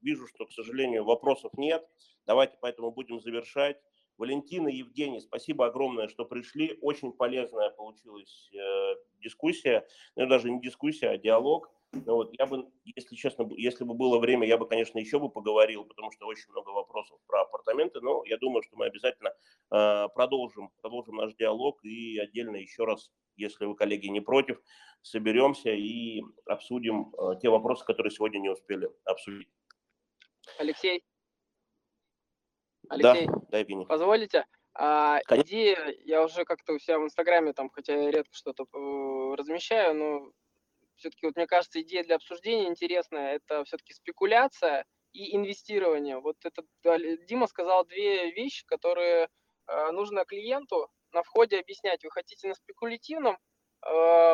вижу, 0.00 0.26
что, 0.28 0.46
к 0.46 0.52
сожалению, 0.52 1.04
вопросов 1.04 1.52
нет. 1.56 1.86
Давайте 2.26 2.56
поэтому 2.60 2.92
будем 2.92 3.20
завершать. 3.20 3.80
Валентина, 4.20 4.68
Евгений, 4.68 5.20
спасибо 5.20 5.66
огромное, 5.66 6.08
что 6.08 6.26
пришли. 6.26 6.78
Очень 6.82 7.10
полезная 7.10 7.70
получилась 7.70 8.50
э, 8.52 8.96
дискуссия. 9.22 9.88
Ну, 10.14 10.26
даже 10.26 10.50
не 10.50 10.60
дискуссия, 10.60 11.08
а 11.08 11.16
диалог. 11.16 11.72
Ну, 11.92 12.16
вот 12.16 12.30
я 12.38 12.44
бы, 12.44 12.68
если 12.84 13.16
честно, 13.16 13.48
если 13.56 13.82
бы 13.82 13.94
было 13.94 14.18
время, 14.18 14.46
я 14.46 14.58
бы, 14.58 14.68
конечно, 14.68 14.98
еще 14.98 15.18
бы 15.18 15.30
поговорил, 15.30 15.86
потому 15.86 16.12
что 16.12 16.26
очень 16.26 16.50
много 16.50 16.68
вопросов 16.68 17.18
про 17.26 17.40
апартаменты, 17.42 18.02
но 18.02 18.22
я 18.26 18.36
думаю, 18.36 18.62
что 18.62 18.76
мы 18.76 18.84
обязательно 18.84 19.30
э, 19.72 20.08
продолжим, 20.14 20.70
продолжим 20.82 21.16
наш 21.16 21.34
диалог 21.36 21.82
и 21.82 22.18
отдельно 22.18 22.56
еще 22.56 22.84
раз, 22.84 23.10
если 23.36 23.64
вы, 23.64 23.74
коллеги, 23.74 24.08
не 24.08 24.20
против, 24.20 24.60
соберемся 25.00 25.70
и 25.70 26.20
обсудим 26.44 27.14
э, 27.16 27.40
те 27.40 27.48
вопросы, 27.48 27.86
которые 27.86 28.10
сегодня 28.10 28.38
не 28.38 28.50
успели 28.50 28.90
обсудить. 29.06 29.48
Алексей, 30.58 31.02
Алексей, 32.90 33.26
да, 33.26 33.32
да, 33.50 33.58
Евгений. 33.58 33.86
позволите? 33.86 34.44
А, 34.74 35.20
идея, 35.30 35.94
я 36.04 36.24
уже 36.24 36.44
как-то 36.44 36.72
у 36.72 36.78
себя 36.78 36.98
в 36.98 37.04
Инстаграме, 37.04 37.52
там, 37.52 37.70
хотя 37.70 37.94
я 37.94 38.10
редко 38.10 38.34
что-то 38.34 38.64
э, 38.64 39.34
размещаю, 39.36 39.94
но 39.94 40.32
все-таки, 40.96 41.26
вот 41.26 41.36
мне 41.36 41.46
кажется, 41.46 41.80
идея 41.80 42.04
для 42.04 42.16
обсуждения 42.16 42.68
интересная, 42.68 43.36
это 43.36 43.64
все-таки 43.64 43.94
спекуляция 43.94 44.84
и 45.12 45.36
инвестирование. 45.36 46.18
Вот 46.18 46.36
это 46.44 46.62
Дима 47.26 47.46
сказал 47.46 47.84
две 47.84 48.32
вещи, 48.32 48.66
которые 48.66 49.28
э, 49.66 49.90
нужно 49.92 50.24
клиенту 50.24 50.90
на 51.12 51.22
входе 51.22 51.58
объяснять. 51.58 52.02
Вы 52.04 52.10
хотите 52.10 52.48
на 52.48 52.54
спекулятивном 52.54 53.38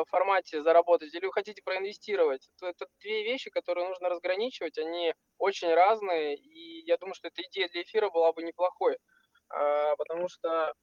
формате 0.08 0.62
заработать 0.62 1.14
или 1.14 1.26
вы 1.26 1.32
хотите 1.32 1.62
проинвестировать. 1.62 2.48
То 2.58 2.66
это 2.68 2.86
две 3.00 3.24
вещи, 3.24 3.50
которые 3.50 3.88
нужно 3.88 4.08
разграничивать, 4.08 4.78
они 4.78 5.14
очень 5.38 5.72
разные, 5.72 6.36
и 6.36 6.84
я 6.86 6.96
думаю, 6.96 7.14
что 7.14 7.28
эта 7.28 7.42
идея 7.42 7.68
для 7.68 7.82
эфира 7.82 8.10
была 8.10 8.32
бы 8.32 8.42
неплохой, 8.42 8.94
э, 8.94 9.96
потому 9.96 10.28
что 10.28 10.74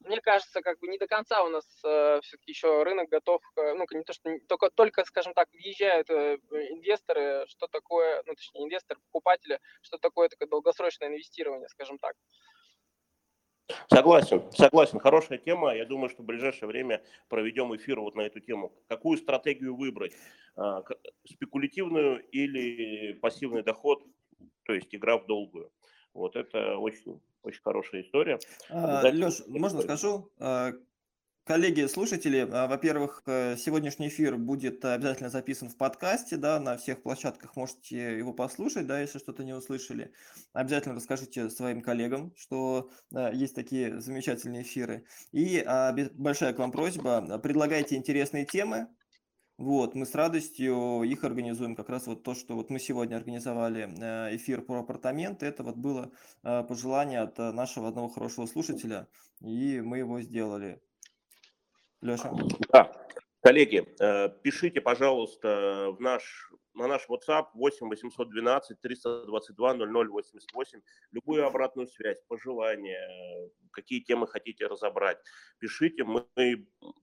мне 0.00 0.20
кажется, 0.20 0.62
как 0.62 0.78
бы 0.78 0.88
не 0.88 0.98
до 0.98 1.06
конца 1.06 1.42
у 1.42 1.48
нас 1.48 1.64
э, 1.84 2.20
все-таки 2.22 2.52
еще 2.52 2.82
рынок 2.82 3.08
готов, 3.08 3.42
э, 3.56 3.74
ну, 3.74 3.84
не 3.90 4.04
то, 4.04 4.12
что 4.12 4.30
только, 4.48 4.70
только, 4.70 5.04
скажем 5.04 5.34
так, 5.34 5.48
въезжают 5.52 6.08
э, 6.10 6.36
инвесторы, 6.70 7.44
что 7.48 7.66
такое, 7.66 8.22
ну, 8.26 8.34
точнее, 8.34 8.64
инвесторы, 8.64 9.00
покупатели, 9.10 9.60
что 9.82 9.98
такое 9.98 10.28
такое 10.28 10.48
долгосрочное 10.48 11.08
инвестирование, 11.08 11.68
скажем 11.68 11.98
так. 11.98 12.14
Согласен, 13.92 14.42
согласен. 14.52 14.98
Хорошая 14.98 15.38
тема. 15.38 15.74
Я 15.74 15.84
думаю, 15.84 16.08
что 16.08 16.22
в 16.22 16.26
ближайшее 16.26 16.68
время 16.68 17.02
проведем 17.28 17.74
эфир 17.76 18.00
вот 18.00 18.14
на 18.14 18.22
эту 18.22 18.40
тему. 18.40 18.72
Какую 18.88 19.18
стратегию 19.18 19.76
выбрать? 19.76 20.12
А, 20.56 20.82
Спекулятивную 21.24 22.24
или 22.30 23.12
пассивный 23.14 23.62
доход, 23.62 24.02
то 24.64 24.72
есть 24.72 24.94
игра 24.94 25.18
в 25.18 25.26
долгую? 25.26 25.70
Вот 26.14 26.36
это 26.36 26.76
очень, 26.78 27.20
очень 27.42 27.60
хорошая 27.62 28.02
история. 28.02 28.38
Обязательно. 28.70 29.26
Леш, 29.26 29.40
А, 29.40 29.50
можно 29.50 29.82
скажу? 29.82 30.30
Коллеги, 31.48 31.86
слушатели, 31.86 32.46
а, 32.52 32.66
во-первых, 32.66 33.22
э, 33.24 33.56
сегодняшний 33.56 34.08
эфир 34.08 34.36
будет 34.36 34.84
обязательно 34.84 35.30
записан 35.30 35.70
в 35.70 35.78
подкасте, 35.78 36.36
да, 36.36 36.60
на 36.60 36.76
всех 36.76 37.02
площадках 37.02 37.56
можете 37.56 38.18
его 38.18 38.34
послушать, 38.34 38.86
да, 38.86 39.00
если 39.00 39.18
что-то 39.18 39.44
не 39.44 39.54
услышали. 39.54 40.12
Обязательно 40.52 40.94
расскажите 40.94 41.48
своим 41.48 41.80
коллегам, 41.80 42.34
что 42.36 42.90
а, 43.14 43.32
есть 43.32 43.54
такие 43.54 43.98
замечательные 43.98 44.60
эфиры. 44.60 45.06
И 45.32 45.64
а, 45.66 45.96
большая 46.12 46.52
к 46.52 46.58
вам 46.58 46.70
просьба, 46.70 47.16
а, 47.16 47.38
предлагайте 47.38 47.96
интересные 47.96 48.44
темы, 48.44 48.88
вот, 49.56 49.94
мы 49.94 50.04
с 50.04 50.14
радостью 50.14 51.02
их 51.02 51.24
организуем. 51.24 51.76
Как 51.76 51.88
раз 51.88 52.06
вот 52.06 52.24
то, 52.24 52.34
что 52.34 52.56
вот 52.56 52.68
мы 52.68 52.78
сегодня 52.78 53.16
организовали 53.16 53.88
э, 53.98 54.36
эфир 54.36 54.60
про 54.60 54.80
апартаменты, 54.80 55.46
это 55.46 55.62
вот 55.62 55.76
было 55.76 56.12
э, 56.42 56.62
пожелание 56.62 57.20
от 57.20 57.38
э, 57.38 57.52
нашего 57.52 57.88
одного 57.88 58.08
хорошего 58.08 58.44
слушателя, 58.44 59.08
и 59.40 59.80
мы 59.80 59.98
его 59.98 60.20
сделали. 60.20 60.80
Леша? 62.00 62.32
Да, 62.72 62.92
коллеги, 63.42 63.86
э, 64.00 64.28
пишите, 64.42 64.80
пожалуйста, 64.80 65.90
в 65.90 66.00
наш, 66.00 66.52
на 66.74 66.86
наш 66.86 67.06
WhatsApp 67.08 67.46
8 67.54 67.88
812 67.88 68.80
322 68.80 69.74
0088 69.74 70.80
любую 71.12 71.46
обратную 71.46 71.88
связь, 71.88 72.20
пожелания, 72.28 73.00
э, 73.00 73.48
какие 73.72 74.00
темы 74.00 74.26
хотите 74.26 74.66
разобрать. 74.66 75.18
Пишите, 75.58 76.04
мы 76.04 76.26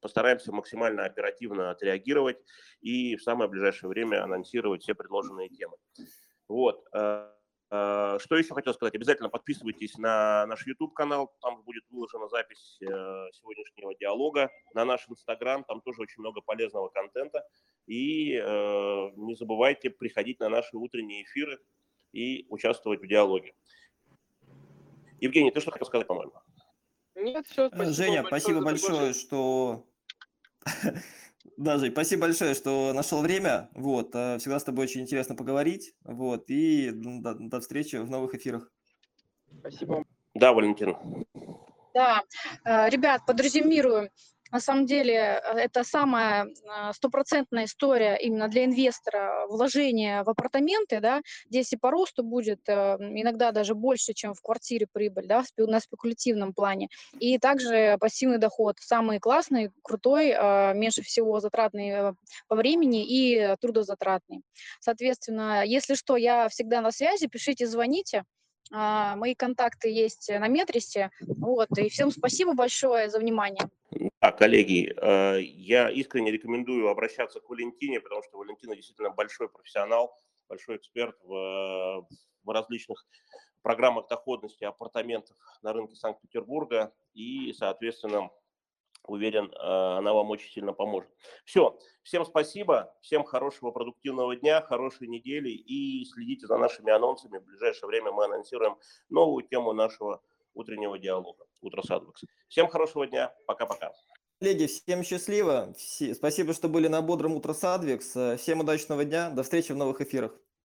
постараемся 0.02 0.52
максимально 0.52 1.06
оперативно 1.06 1.72
отреагировать 1.72 2.38
и 2.82 3.16
в 3.16 3.22
самое 3.22 3.50
ближайшее 3.50 3.90
время 3.90 4.24
анонсировать 4.24 4.84
все 4.84 4.96
предложенные 4.96 5.50
темы. 5.50 5.76
Вот. 6.48 6.86
Э, 7.72 8.18
Что 8.20 8.36
еще 8.36 8.54
хотел 8.54 8.74
сказать? 8.74 8.96
Обязательно 8.96 9.30
подписывайтесь 9.30 9.98
на 9.98 10.46
наш 10.48 10.66
YouTube-канал, 10.66 11.34
там 11.42 11.62
будет 11.64 11.84
выложена 11.90 12.28
запись 12.28 12.78
э, 12.82 12.86
сегодняшнего 13.34 13.96
диалога, 13.96 14.50
на 14.74 14.86
наш 14.86 15.08
Instagram, 15.08 15.64
там 15.64 15.82
тоже 15.82 16.02
очень 16.02 16.22
много 16.22 16.42
полезного 16.42 16.90
контента. 16.90 17.44
И 17.88 18.34
э, 18.36 19.12
не 19.16 19.36
забывайте 19.36 19.90
приходить 19.90 20.40
на 20.40 20.50
наши 20.50 20.76
утренние 20.76 21.24
эфиры 21.24 21.60
и 22.12 22.46
участвовать 22.50 23.02
в 23.02 23.08
диалоге. 23.08 23.54
Евгений, 25.20 25.52
ты 25.52 25.62
что 25.62 25.72
хотел 25.72 25.88
сказать, 25.88 26.08
по-моему? 26.08 26.34
Нет, 27.16 27.48
все, 27.48 27.70
спасибо 27.70 27.94
Женя, 27.94 28.24
большое 28.24 28.42
спасибо 28.42 28.62
большое, 28.62 29.14
что... 29.14 29.88
Да, 31.58 31.78
Жень, 31.78 31.92
спасибо 31.92 32.24
большое, 32.24 32.54
что 32.54 32.92
нашел 32.94 33.22
время. 33.22 33.70
Вот, 33.74 34.14
э, 34.14 34.38
всегда 34.40 34.60
с 34.60 34.64
тобой 34.64 34.86
очень 34.86 35.02
интересно 35.02 35.36
поговорить. 35.36 35.94
Вот, 36.04 36.50
и 36.50 36.92
до, 36.92 37.34
до 37.36 37.62
встречи 37.62 37.96
в 37.96 38.10
новых 38.10 38.34
эфирах. 38.34 38.70
Спасибо. 39.60 40.04
Да, 40.34 40.52
Валентин. 40.54 40.96
Да, 41.94 42.24
э, 42.66 42.90
ребят, 42.90 43.26
подразумирую, 43.26 44.10
на 44.52 44.60
самом 44.60 44.86
деле 44.86 45.14
э, 45.14 45.58
это 45.58 45.84
самая 45.84 46.46
э, 46.46 46.94
стопроцентная 46.94 47.66
история 47.66 48.16
именно 48.16 48.48
для 48.48 48.66
инвестора 48.66 49.48
вложения 49.48 50.24
в 50.24 50.30
апартаменты, 50.30 51.00
да, 51.00 51.22
здесь 51.50 51.74
и 51.74 51.78
по 51.78 51.92
росту 51.92 52.24
будет 52.24 52.60
э, 52.68 52.98
иногда 53.00 53.52
даже 53.52 53.76
больше, 53.76 54.14
чем 54.14 54.34
в 54.34 54.42
квартире 54.42 54.88
прибыль, 54.92 55.28
да, 55.28 55.44
на 55.58 55.80
спекулятивном 55.80 56.54
плане. 56.54 56.90
И 57.20 57.38
также 57.40 57.98
пассивный 58.00 58.38
доход 58.38 58.78
самый 58.80 59.20
классный, 59.20 59.72
крутой, 59.82 60.30
э, 60.30 60.74
меньше 60.76 61.02
всего 61.02 61.40
затратный 61.40 61.90
э, 61.90 62.14
по 62.48 62.56
времени 62.56 63.06
и 63.06 63.56
трудозатратный. 63.60 64.42
Соответственно, 64.80 65.64
если 65.66 65.96
что, 65.96 66.18
я 66.18 66.48
всегда 66.50 66.82
на 66.82 66.92
связи, 66.92 67.28
пишите, 67.28 67.68
звоните. 67.68 68.24
А, 68.72 69.16
Мои 69.16 69.36
контакты 69.36 69.90
есть 69.90 70.30
на 70.30 70.48
Метрисе. 70.48 71.12
Вот, 71.22 71.70
и 71.78 71.90
всем 71.90 72.12
спасибо 72.12 72.54
большое 72.54 73.10
за 73.10 73.20
внимание. 73.20 73.70
Да, 74.22 74.32
коллеги, 74.32 74.94
э, 74.96 75.42
я 75.42 75.90
искренне 75.90 76.32
рекомендую 76.32 76.90
обращаться 76.90 77.40
к 77.40 77.50
Валентине, 77.50 78.00
потому 78.00 78.24
что 78.24 78.38
Валентина 78.38 78.76
действительно 78.76 79.12
большой 79.12 79.50
профессионал, 79.50 80.20
большой 80.50 80.78
эксперт 80.78 81.16
в, 81.24 82.08
в 82.44 82.50
различных 82.50 83.06
программах 83.62 84.08
доходности 84.08 84.64
апартаментов 84.64 85.36
на 85.62 85.74
рынке 85.74 85.96
Санкт-Петербурга. 85.96 86.94
И, 87.14 87.54
соответственно, 87.54 88.30
уверен, 89.08 89.52
э, 89.52 89.98
она 89.98 90.14
вам 90.14 90.30
очень 90.30 90.52
сильно 90.52 90.74
поможет. 90.74 91.10
Все, 91.44 91.78
всем 92.04 92.26
спасибо, 92.26 92.94
всем 93.02 93.24
хорошего 93.24 93.72
продуктивного 93.72 94.36
дня, 94.36 94.62
хорошей 94.62 95.08
недели 95.08 95.50
и 95.50 96.06
следите 96.06 96.48
за 96.48 96.58
нашими 96.58 96.92
анонсами. 96.92 97.40
В 97.40 97.46
ближайшее 97.46 97.88
время 97.88 98.12
мы 98.12 98.26
анонсируем 98.26 98.78
новую 99.10 99.46
тему 99.48 99.74
нашего 99.74 100.22
утреннего 100.54 100.98
диалога. 100.98 101.46
Утро 101.62 101.82
Садвекс. 101.82 102.24
Всем 102.48 102.68
хорошего 102.68 103.08
дня. 103.08 103.34
Пока-пока. 103.48 103.92
Коллеги, 104.40 104.68
всем 104.68 105.04
счастливо. 105.04 105.74
Спасибо, 106.14 106.54
что 106.54 106.68
были 106.68 106.88
на 106.88 107.02
бодром 107.02 107.34
утро 107.34 107.54
Садвикс. 107.54 108.40
Всем 108.40 108.60
удачного 108.60 109.04
дня. 109.06 109.30
До 109.30 109.44
встречи 109.44 109.72
в 109.72 109.78
новых 109.78 110.02
эфирах. 110.02 110.38